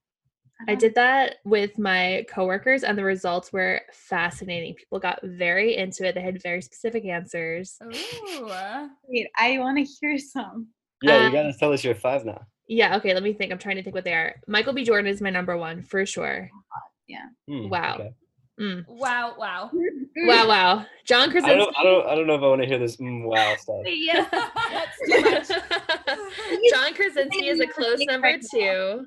[0.68, 4.74] I did that with my coworkers, and the results were fascinating.
[4.74, 6.14] People got very into it.
[6.14, 7.78] They had very specific answers.
[7.82, 8.46] Ooh.
[8.46, 10.68] uh, Wait, I want to hear some.
[11.02, 12.42] yeah, Um, you gotta tell us your five now.
[12.68, 13.50] Yeah, okay, let me think.
[13.52, 14.36] I'm trying to think what they are.
[14.46, 14.84] Michael B.
[14.84, 16.48] Jordan is my number one for sure.
[17.48, 17.94] Hmm, Wow.
[17.96, 18.11] okay.
[18.61, 18.84] Mm.
[18.86, 19.70] Wow, wow.
[20.26, 20.86] Wow, wow.
[21.06, 21.74] John I don't, Krasinski.
[21.78, 23.76] I don't, I don't know if I want to hear this mm, wow stuff.
[23.86, 24.28] yeah.
[24.70, 24.98] That's
[25.48, 26.70] too much.
[26.70, 29.06] John Krasinski is a close number two,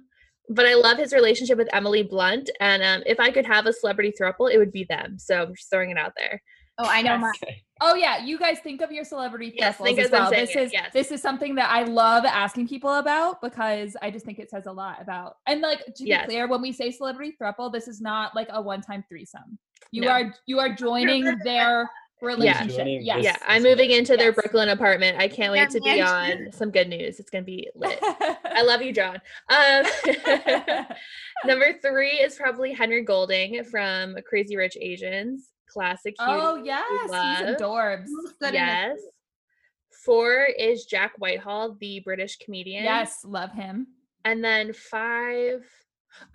[0.50, 2.50] but I love his relationship with Emily Blunt.
[2.60, 5.18] And um, if I could have a celebrity throuple, it would be them.
[5.18, 6.42] So I'm just throwing it out there.
[6.78, 7.22] Oh, I know Yes.
[7.22, 7.34] mine.
[7.44, 7.64] Okay.
[7.82, 10.30] Oh yeah, you guys think of your celebrity Yes, think as as well.
[10.30, 10.94] This it, is yes.
[10.94, 14.68] this is something that I love asking people about because I just think it says
[14.68, 15.38] a lot about.
[15.48, 16.26] And like to be Yes.
[16.26, 19.58] clear, when we say celebrity throuple, this is not like a one-time threesome.
[19.92, 20.10] You No.
[20.12, 21.90] are you are joining their
[22.24, 22.78] relationship.
[22.78, 23.18] Joining Yes.
[23.18, 25.18] this- Yeah, I'm moving into their Brooklyn apartment.
[25.20, 27.20] I can't wait to be Yeah, on some good news.
[27.20, 28.00] It's gonna be lit.
[28.02, 29.22] I love you, John.
[29.50, 29.86] Um,
[31.46, 35.50] number three is probably Henry Golding from Crazy Rich Asians.
[35.70, 36.14] Classic.
[36.20, 37.58] oh yes, he's love.
[37.58, 38.06] adorbs.
[38.42, 38.54] In it?
[38.54, 39.00] Yes.
[40.06, 42.84] Four is Jack Whitehall, the British comedian.
[42.84, 43.88] Yes, love him.
[44.26, 45.66] And then five,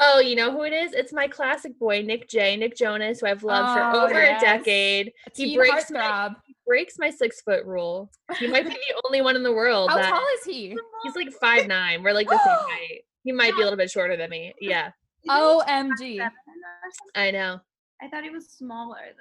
[0.01, 0.93] oh, you know who it is?
[0.93, 4.43] It's my classic boy, Nick J, Nick Jonas, who I've loved Oh, for over yes.
[4.43, 5.13] a decade.
[5.27, 6.37] A He breaks my- heartthrob.
[6.67, 8.11] Breaks my six foot rule.
[8.39, 9.89] He might be the only one in the world.
[9.91, 10.77] How that- tall is he?
[11.05, 12.03] He's like five nine.
[12.03, 13.01] We're like the same height.
[13.25, 14.53] He might be a little bit shorter than me.
[14.61, 14.91] Yeah,
[15.29, 16.17] OMG.
[16.17, 17.13] Seven or something?
[17.15, 17.61] I know.
[18.03, 19.17] I thought he was smaller than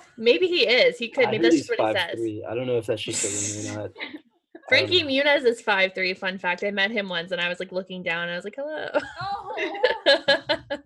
[0.00, 0.02] that.
[0.18, 0.98] Maybe he is.
[0.98, 1.26] He could.
[1.26, 2.18] I Maybe that's he's just what he says.
[2.20, 2.50] 5'3".
[2.50, 3.92] I don't know if that's just a rumor or not.
[4.70, 6.14] Frankie Um, Muniz is five three.
[6.14, 8.44] Fun fact: I met him once, and I was like looking down, and I was
[8.44, 8.88] like, "Hello."
[9.20, 10.78] Oh.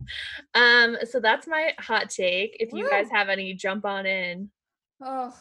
[0.55, 0.97] um.
[1.09, 2.57] So that's my hot take.
[2.59, 4.51] If you guys have any, jump on in.
[5.03, 5.33] Oh,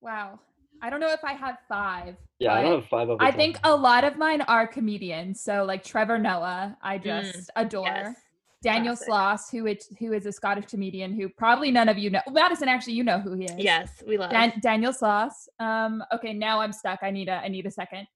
[0.00, 0.38] wow.
[0.80, 2.14] I don't know if I have five.
[2.38, 3.10] Yeah, I don't have five.
[3.10, 5.40] off the I top think a lot of mine are comedians.
[5.42, 7.86] So like Trevor Noah, I just adore.
[7.86, 8.16] Mm, Yes.
[8.62, 9.08] Daniel classic.
[9.12, 12.20] Sloss, who is who is a Scottish comedian who probably none of you know.
[12.30, 13.54] Madison, actually, you know who he is.
[13.58, 14.30] Yes, we love.
[14.30, 15.32] Dan- Daniel Sloss.
[15.60, 16.02] Um.
[16.12, 17.00] Okay, now I'm stuck.
[17.02, 17.34] I need a.
[17.36, 18.06] I need a second.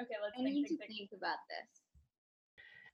[0.00, 0.92] Okay, let's I think, need to think, think.
[0.98, 1.80] think about this.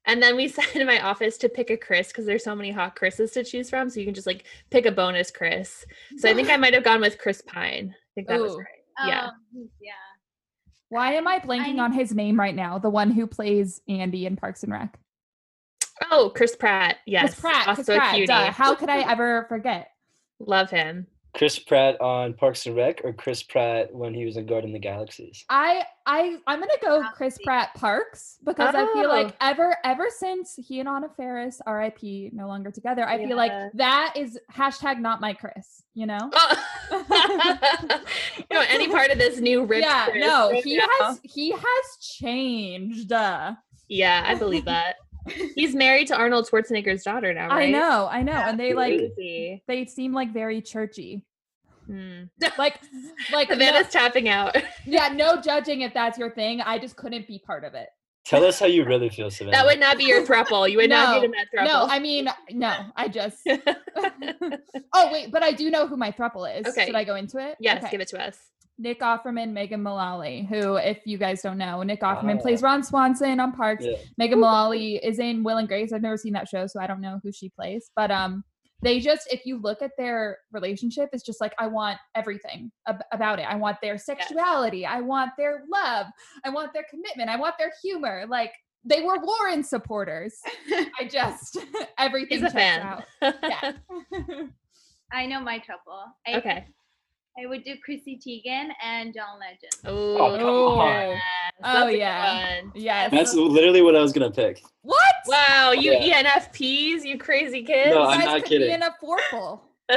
[0.06, 2.70] And then we said in my office to pick a Chris because there's so many
[2.70, 3.90] hot Chris's to choose from.
[3.90, 5.84] So you can just like pick a bonus Chris.
[6.18, 7.92] So I think I might have gone with Chris Pine.
[7.94, 9.08] I think that was right.
[9.08, 9.26] Yeah.
[9.26, 9.92] Um, yeah.
[10.90, 12.78] Why am I blanking need- on his name right now?
[12.78, 14.98] The one who plays Andy in Parks and Rec.
[16.10, 16.96] Oh, Chris Pratt.
[17.06, 17.22] Yes.
[17.34, 17.68] Chris Pratt.
[17.68, 18.14] Also Chris a Pratt.
[18.14, 18.26] cutie.
[18.26, 19.88] Duh, How could I ever forget?
[20.40, 21.06] Love him.
[21.34, 24.70] Chris Pratt on Parks and Rec or Chris Pratt when he was a guard in
[24.70, 25.46] Guardian the Galaxies?
[25.48, 29.22] I I I'm gonna go Chris Pratt Parks because I feel Oh.
[29.22, 32.32] like ever ever since he and Anna Faris, R.I.P.
[32.34, 35.82] no longer together, I feel like that is hashtag not my Chris.
[35.94, 36.18] You know?
[36.34, 36.56] Oh.
[38.38, 40.86] you know, any part of this new rich yeah, Chris no, he now.
[41.00, 43.10] has he has changed.
[43.10, 43.54] Uh,
[43.88, 44.96] Yeah, I believe that.
[45.54, 47.68] He's married to Arnold Schwarzenegger's daughter now, right?
[47.68, 49.62] I know, I know, and they like Crazy.
[49.68, 51.24] they seem like very churchy.
[51.86, 52.24] Hmm.
[52.58, 52.80] Like
[53.32, 54.56] like no, Savannah's tapping out.
[54.86, 56.60] yeah, no judging if that's your thing.
[56.60, 57.88] I just couldn't be part of it.
[58.24, 59.56] Tell us how you really feel, Savannah.
[59.56, 60.70] that would not be your thruple.
[60.70, 61.64] You would not be in that thruple.
[61.66, 62.72] No, I mean no.
[62.96, 63.38] I just
[64.92, 66.66] Oh wait, but I do know who my thruple is.
[66.66, 66.86] Okay.
[66.86, 67.56] Should I go into it?
[67.58, 67.90] yes, Okay.
[67.90, 68.38] give it to us.
[68.82, 73.38] Nick Offerman, Megan Mullally, who, if you guys don't know, Nick Offerman plays Ron Swanson
[73.38, 73.84] on Parks.
[73.84, 73.96] Yeah.
[74.18, 75.92] Megan Mullally is in Will and Grace.
[75.92, 77.90] I've never seen that show, so I don't know who she plays.
[77.94, 78.42] But um,
[78.82, 83.04] they just, if you look at their relationship, it's just like I want everything ab-
[83.12, 83.42] about it.
[83.42, 84.84] I want their sexuality.
[84.84, 86.06] I want their love.
[86.44, 87.30] I want their commitment.
[87.30, 88.24] I want their humor.
[88.28, 88.52] Like
[88.84, 90.34] they were Warren supporters.
[90.98, 91.56] I just
[91.98, 92.80] everything He's a fan.
[92.80, 93.04] out.
[93.42, 93.72] Yeah.
[95.12, 96.04] I know my throuple.
[96.26, 96.66] I, okay.
[97.38, 99.72] I would do Chrissy Teigen and John Legend.
[99.86, 101.08] Oh, come on.
[101.08, 101.22] yes,
[101.64, 102.60] Oh, that's a good yeah.
[102.74, 103.10] yes.
[103.10, 104.62] That's literally what I was gonna pick.
[104.82, 104.98] what?
[105.26, 106.22] Wow, you Yeah.
[106.24, 107.90] ENFPs, you crazy kids.
[107.94, 108.68] No, I'm guys not could kidding.
[108.68, 109.62] Be in a forkful.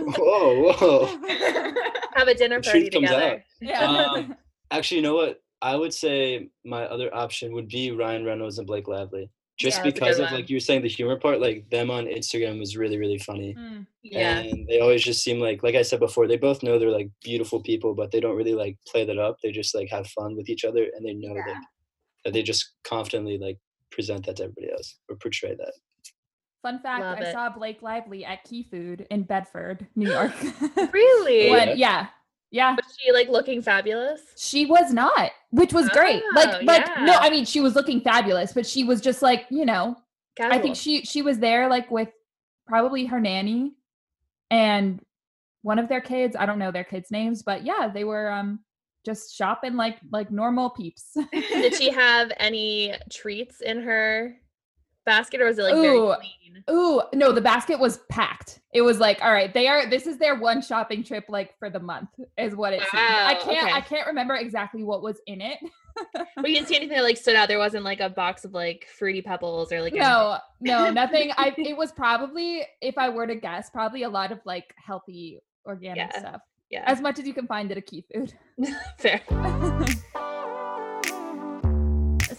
[0.00, 1.06] Whoa, whoa.
[2.14, 3.32] Have a dinner The party truth comes together.
[3.34, 3.38] out.
[3.60, 3.84] Yeah.
[3.84, 4.36] Um,
[4.70, 5.40] Actually, you know what?
[5.62, 9.30] I would say my other option would be Ryan Reynolds and Blake Lively.
[9.58, 10.34] Just Yeah, because of one.
[10.34, 13.54] like you were saying the humor part, like them on Instagram was really, really funny.
[13.54, 13.86] Mm.
[14.02, 14.38] Yeah.
[14.40, 17.10] And they always just seem like like I said before, they both know they're like
[17.24, 19.38] beautiful people, but they don't really like play that up.
[19.42, 21.44] They just like have fun with each other and they know Yeah.
[21.46, 21.62] like
[22.24, 23.58] that they just confidently like
[23.92, 25.72] present that to everybody else or portray that.
[26.62, 27.32] Fun fact: Love I it.
[27.32, 30.32] saw Blake Lively at Key Food in Bedford, New York.
[30.92, 31.50] Really?
[31.52, 32.06] When- yeah, yeah.
[32.76, 34.20] Was she like looking fabulous?
[34.36, 36.22] She was not, which was great.
[36.34, 37.14] Like, Oh, like no.
[37.14, 39.96] I mean, she was looking fabulous, but she was just like, you know,
[40.40, 42.08] I think she she was there like with
[42.66, 43.72] probably her nanny
[44.50, 45.00] and
[45.62, 46.36] one of their kids.
[46.38, 48.60] I don't know their kids' names, but yeah, they were um
[49.04, 51.16] just shopping like like normal peeps.
[51.32, 54.36] Did she have any treats in her
[55.06, 56.14] basket or was it like very Ooh.
[56.16, 56.32] clean?
[56.70, 58.60] Ooh, no, the basket was packed.
[58.72, 61.70] It was like, all right, they are this is their one shopping trip like for
[61.70, 63.02] the month, is what it seemed.
[63.02, 65.58] I can't I can't remember exactly what was in it.
[66.36, 67.48] But you didn't see anything that like stood out.
[67.48, 70.06] There wasn't like a box of like fruity pebbles or like anything.
[70.06, 71.30] no, no, nothing.
[71.38, 75.40] I it was probably, if I were to guess, probably a lot of like healthy
[75.64, 76.18] organic Yeah.
[76.18, 76.40] stuff.
[76.68, 78.34] Yeah, As much as you can find at a key food.
[78.98, 79.22] fair.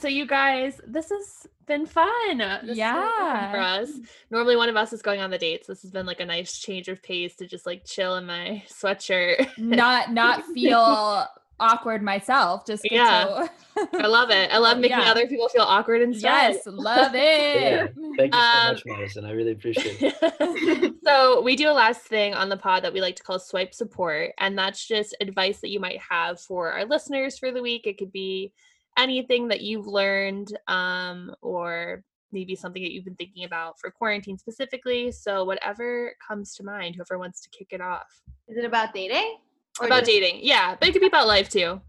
[0.08, 2.38] So you guys, this has been fun.
[2.38, 3.92] This has been fun for us.
[4.32, 5.68] Normally one of us is going on the dates.
[5.68, 8.64] This has been like a nice change of pace to just like chill in my
[8.70, 9.50] sweatshirt.
[9.58, 11.26] not not feel
[11.60, 12.66] awkward myself.
[12.66, 13.48] Just get Yeah.
[13.76, 14.50] to- I love it.
[14.50, 15.12] I love making Yeah.
[15.12, 16.54] other people feel awkward instead.
[16.54, 17.84] yes, love Yeah.
[17.84, 17.94] it.
[18.18, 19.26] Thank you so Um, much, Madison.
[19.26, 20.94] I really appreciate it.
[21.04, 23.74] so we do a last thing on the pod that we like to call swipe
[23.74, 27.86] support and that's just advice that you might have for our listeners for the week
[27.88, 28.54] it could be
[28.98, 34.38] anything that you've learned um, or maybe something that you've been thinking about for quarantine
[34.38, 38.94] specifically so whatever comes to mind whoever wants to kick it off Is it about
[38.94, 39.38] dating?
[39.80, 41.80] Or about just- dating yeah but it could be about life too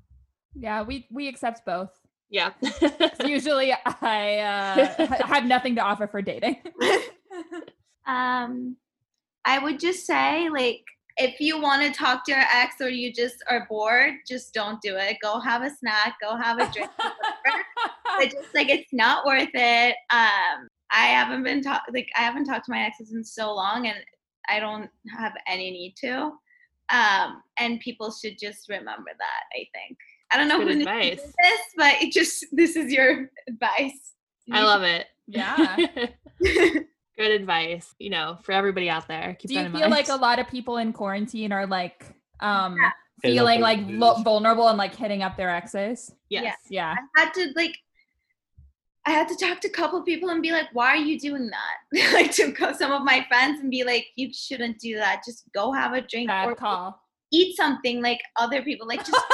[0.54, 1.90] Yeah, we we accept both.
[2.30, 2.52] yeah
[3.24, 6.56] Usually I uh, have nothing to offer for dating.
[8.06, 8.76] Um,
[9.44, 10.82] I would just say, like,
[11.18, 14.80] if you want to talk to your ex or you just are bored, just don't
[14.80, 15.16] do it.
[15.22, 16.90] Go have a snack, go have a drink.
[16.96, 17.64] whatever.
[18.18, 19.96] but just like it's not worth it.
[20.10, 23.86] Um, I haven't been talk like I haven't talked to my exes in so long,
[23.86, 23.98] and
[24.48, 26.32] I don't have any need to.
[26.90, 29.42] Um, and people should just remember that.
[29.52, 29.98] I think
[30.32, 31.20] I don't know Good who needs advice.
[31.42, 34.14] this, but it just this is your advice.
[34.52, 35.76] i love it Yeah.
[37.18, 39.90] good advice you know for everybody out there keep Do that you in feel mind.
[39.90, 42.06] like a lot of people in quarantine are like
[42.40, 42.92] um Hitting up
[43.46, 46.14] feeling like lo- vulnerable and like hitting up their exes?
[46.30, 46.94] yes Yeah.
[47.16, 47.74] I had to like
[49.04, 51.48] I had to talk to a couple people and be like, why are you doing
[51.50, 52.12] that?
[52.12, 55.22] like to go some of my friends and be like, you shouldn't do that.
[55.24, 57.00] Just go have a drink Bad or call.
[57.32, 58.86] eat something like other people.
[58.86, 59.18] Like just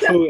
[0.00, 0.28] go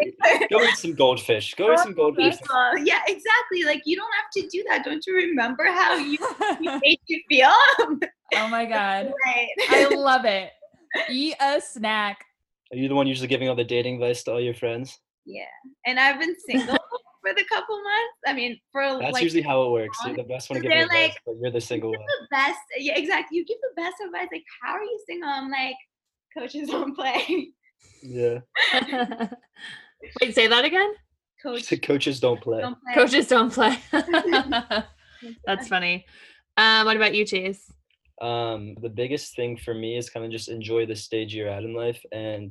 [0.50, 1.54] Go, eat some goldfish.
[1.54, 2.36] Go eat some goldfish.
[2.84, 3.64] Yeah, exactly.
[3.64, 4.84] Like you don't have to do that.
[4.84, 6.18] Don't you remember how you,
[6.60, 7.48] you made you feel?
[7.48, 9.12] oh my god.
[9.26, 9.48] right.
[9.68, 10.50] I love it.
[11.08, 12.24] Eat a snack.
[12.72, 14.98] Are you the one usually giving all the dating advice to all your friends?
[15.26, 15.44] yeah.
[15.86, 16.78] And I've been single
[17.20, 18.18] for the couple months.
[18.26, 19.98] I mean, for That's like usually how it works.
[20.06, 22.08] You're the best one to give advice, like, but you're the single give one.
[22.20, 25.50] the best yeah exactly you give the best advice like how are you single i'm
[25.50, 25.76] like
[26.36, 27.50] coaches don't play
[28.02, 28.38] Yeah.
[30.20, 30.94] wait say that again
[31.42, 32.60] coach The coaches don't play.
[32.60, 33.76] don't play Coaches don't play.
[35.46, 36.06] That's funny.
[36.56, 37.70] Um, what about you, Chase?
[38.22, 41.62] um the biggest thing for me is kind of just enjoy the stage you're at
[41.62, 42.50] in life and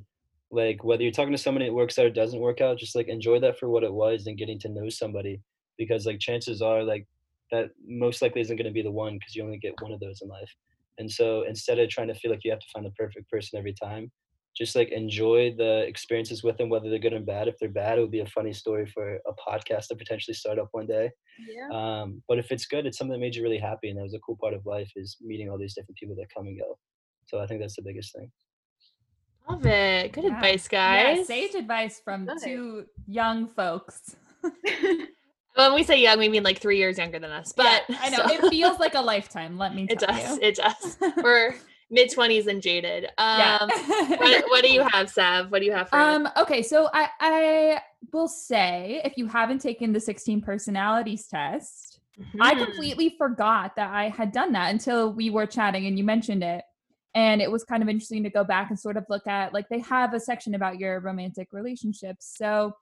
[0.50, 3.08] like whether you're talking to somebody it works out or doesn't work out just like
[3.08, 5.40] enjoy that for what it was and getting to know somebody
[5.78, 7.06] because like chances are like
[7.52, 10.00] that most likely isn't going to be the one because you only get one of
[10.00, 10.50] those in life
[10.98, 13.60] and so instead of trying to feel like you have to find the perfect person
[13.60, 14.12] every time
[14.56, 17.98] just like enjoy the experiences with them whether they're good and bad if they're bad
[17.98, 21.10] it would be a funny story for a podcast to potentially start up one day
[21.48, 24.04] yeah um, but if it's good, it's something that made you really happy, and that
[24.04, 26.60] was a cool part of life is meeting all these different people that come and
[26.60, 26.78] go.
[27.28, 28.30] So I think that's the biggest thing.
[29.50, 30.12] Love it.
[30.12, 30.36] Good Yeah.
[30.36, 31.28] advice, Yeah, guys.
[31.28, 32.40] sage advice from Good.
[32.44, 34.16] two young folks.
[35.56, 37.54] when we say young, we mean like three years younger than us.
[37.54, 39.58] But Yeah, I know so- it feels like a lifetime.
[39.58, 40.38] Let me it does.
[40.38, 40.40] you.
[40.42, 40.98] It does.
[41.24, 41.56] We're
[41.90, 43.06] mid twenties and jaded.
[43.18, 43.58] Um, yeah.
[44.18, 45.52] what, what do you have, Sav?
[45.52, 46.16] What do you have for us?
[46.16, 47.82] Um, okay, so I I
[48.14, 52.00] will say if you haven't taken the 16 personalities test,
[52.40, 52.66] I Mhm.
[52.66, 56.64] completely forgot that I had done that until we were chatting and you mentioned it.
[57.16, 59.68] And it was kind of interesting to go back and sort of look at like
[59.70, 62.32] they have a section about your romantic relationships.
[62.38, 62.74] So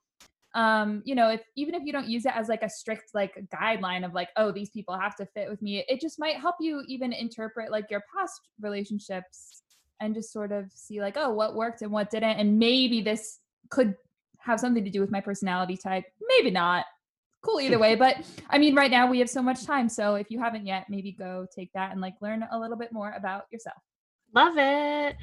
[0.58, 3.39] um, you know, if even if you don't use it as like a strict like
[3.53, 6.55] guideline of like, oh, these people have to fit with me, it just might help
[6.60, 9.62] you even interpret like your past relationships
[10.01, 12.39] and just sort of see like, oh, what worked and what didn't.
[12.39, 13.38] And maybe this
[13.70, 13.95] could
[14.39, 16.05] have something to do with my personality type.
[16.28, 16.86] Maybe not.
[17.43, 17.93] Cool either way.
[17.93, 19.88] But I mean, right now we have so much time.
[19.88, 22.91] So if you haven't yet, maybe go take that and like learn a little bit
[22.91, 23.78] more about yourself.
[24.34, 25.18] Love it.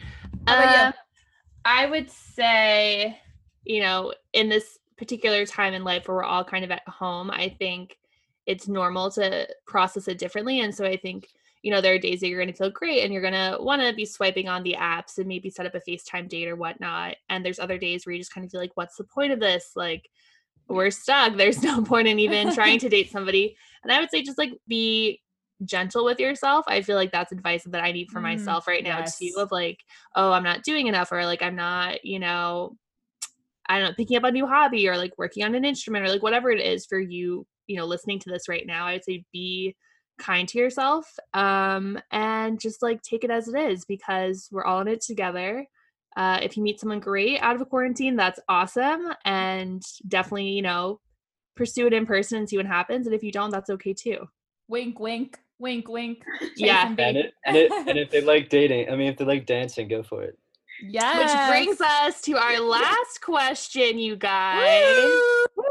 [0.46, 0.86] How about you?
[0.86, 0.92] Um,
[1.64, 3.18] I would say,
[3.64, 7.30] you know, in this particular time in life where we're all kind of at home,
[7.30, 7.98] I think
[8.46, 10.60] it's normal to process it differently.
[10.60, 11.28] And so I think,
[11.62, 13.56] you know, there are days that you're going to feel great and you're going to
[13.60, 16.56] want to be swiping on the apps and maybe set up a FaceTime date or
[16.56, 17.16] whatnot.
[17.30, 19.40] And there's other days where you just kind of feel like, what's the point of
[19.40, 19.72] this?
[19.74, 20.10] Like,
[20.68, 21.36] we're stuck.
[21.36, 23.56] There's no point in even trying to date somebody.
[23.82, 25.20] And I would say just like be
[25.64, 26.64] gentle with yourself.
[26.68, 29.18] I feel like that's advice that I need for Mm, myself right now yes.
[29.18, 29.78] too of like,
[30.16, 32.76] oh, I'm not doing enough or like I'm not, you know,
[33.68, 36.08] I don't know, picking up a new hobby or like working on an instrument or
[36.08, 39.24] like whatever it is for you you know listening to this right now, I'd say
[39.32, 39.74] be
[40.18, 44.80] kind to yourself um, and just like take it as it is because we're all
[44.80, 45.66] in it together.
[46.16, 50.62] Uh, if you meet someone great out of a quarantine, that's awesome, and definitely you
[50.62, 51.00] know
[51.56, 53.06] pursue it in person and see what happens.
[53.06, 54.18] And if you don't, that's okay too.
[54.68, 56.22] Wink, wink, wink, wink.
[56.56, 56.86] Yeah.
[56.88, 57.02] And B.
[57.02, 60.02] it, and it, and if they like dating, I mean, if they like dancing, go
[60.02, 60.38] for it.
[60.82, 61.18] Yes.
[61.18, 64.96] Which brings us to our last question, you guys.
[65.56, 65.64] Woo!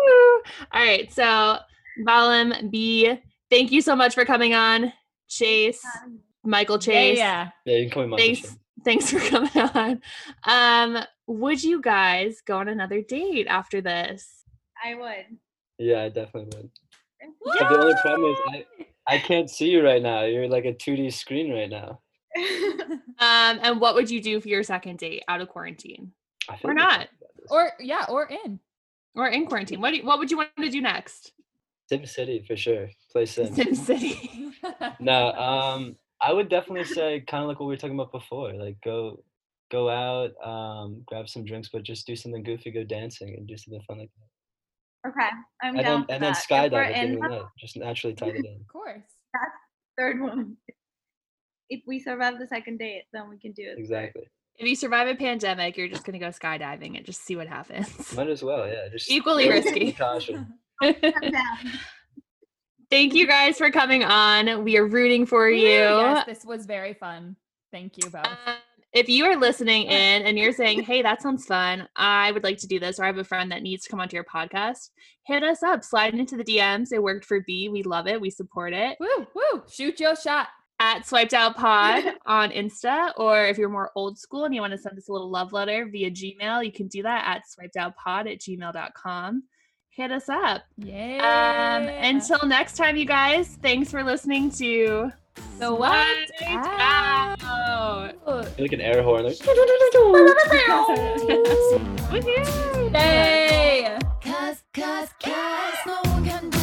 [0.71, 1.57] All right, so
[2.05, 4.93] Balim B, thank you so much for coming on.
[5.29, 5.83] Chase,
[6.43, 7.49] Michael Chase, yeah.
[7.65, 8.25] Yeah, you can call me Michael.
[8.25, 10.01] thanks, thanks for coming on.
[10.45, 14.43] Um, would you guys go on another date after this?
[14.83, 15.37] I would.
[15.79, 16.69] Yeah, I definitely would.
[17.45, 18.65] But the only problem is I,
[19.07, 20.23] I can't see you right now.
[20.23, 21.99] You're like a 2D screen right now.
[23.19, 26.11] Um, and what would you do for your second date out of quarantine
[26.63, 26.91] Or not.
[26.91, 27.51] talked about this.
[27.51, 28.59] Or yeah, or in.
[29.15, 29.79] or in quarantine?
[29.81, 31.31] What do you, what would you want to do next?
[31.89, 32.89] Sim City for sure.
[33.11, 33.55] Play Sims.
[33.55, 34.51] Sim City.
[34.99, 38.53] no, um, I would definitely say kind of like what we were talking about before.
[38.53, 39.23] Like go,
[39.71, 43.57] go out, um, grab some drinks, but just do something goofy, go dancing, and do
[43.57, 44.09] something fun like
[45.03, 45.09] that.
[45.11, 45.29] okay,
[45.61, 46.43] I'm And down then for and then that.
[46.49, 47.45] If we're skydive at the end of the the night.
[47.59, 48.55] Just naturally tied it in.
[48.61, 49.03] of course.
[49.33, 49.55] that's
[49.97, 50.57] third one.
[51.69, 53.77] If we survive the second date, then we can do it.
[53.77, 54.23] Exactly.
[54.57, 58.15] If you survive a pandemic, you're just gonna go skydiving and just see what happens.
[58.15, 58.67] Might as well.
[58.67, 58.87] Yeah.
[58.91, 59.91] Just Equally risky.
[59.93, 60.53] Caution.
[62.89, 64.63] Thank you guys for coming on.
[64.63, 65.67] We are rooting for you.
[65.67, 67.35] Yes, this was very fun.
[67.71, 68.27] Thank you both.
[68.27, 68.55] Um,
[68.93, 72.59] if you are listening in and you're saying, hey, that sounds fun, I would like
[72.59, 74.91] to do this, or I have a friend that needs to come onto your podcast,
[75.25, 76.91] hit us up, slide into the DMs.
[76.91, 77.67] It worked for B.
[77.69, 78.21] We love it.
[78.21, 78.97] We support it.
[78.99, 79.63] Woo, woo.
[79.71, 80.49] Shoot your shot
[80.83, 84.73] at Swiped Out Pod on Insta, or if you're more old school and you want
[84.73, 88.29] to send us a little love letter via Gmail, you can do that at swipedoutpod
[88.31, 89.43] at gmail.com.
[89.89, 90.63] Hit us up.
[90.81, 91.79] Um, yeah.
[91.79, 95.09] Um, until next time, you guys, thanks for listening to
[95.59, 97.41] The Swiped Out.
[97.43, 98.59] Out.
[98.59, 99.23] Like an air horn.
[99.25, 99.37] Like...
[102.93, 103.97] Yay!
[104.21, 106.62] Cause, cause, cause no one can do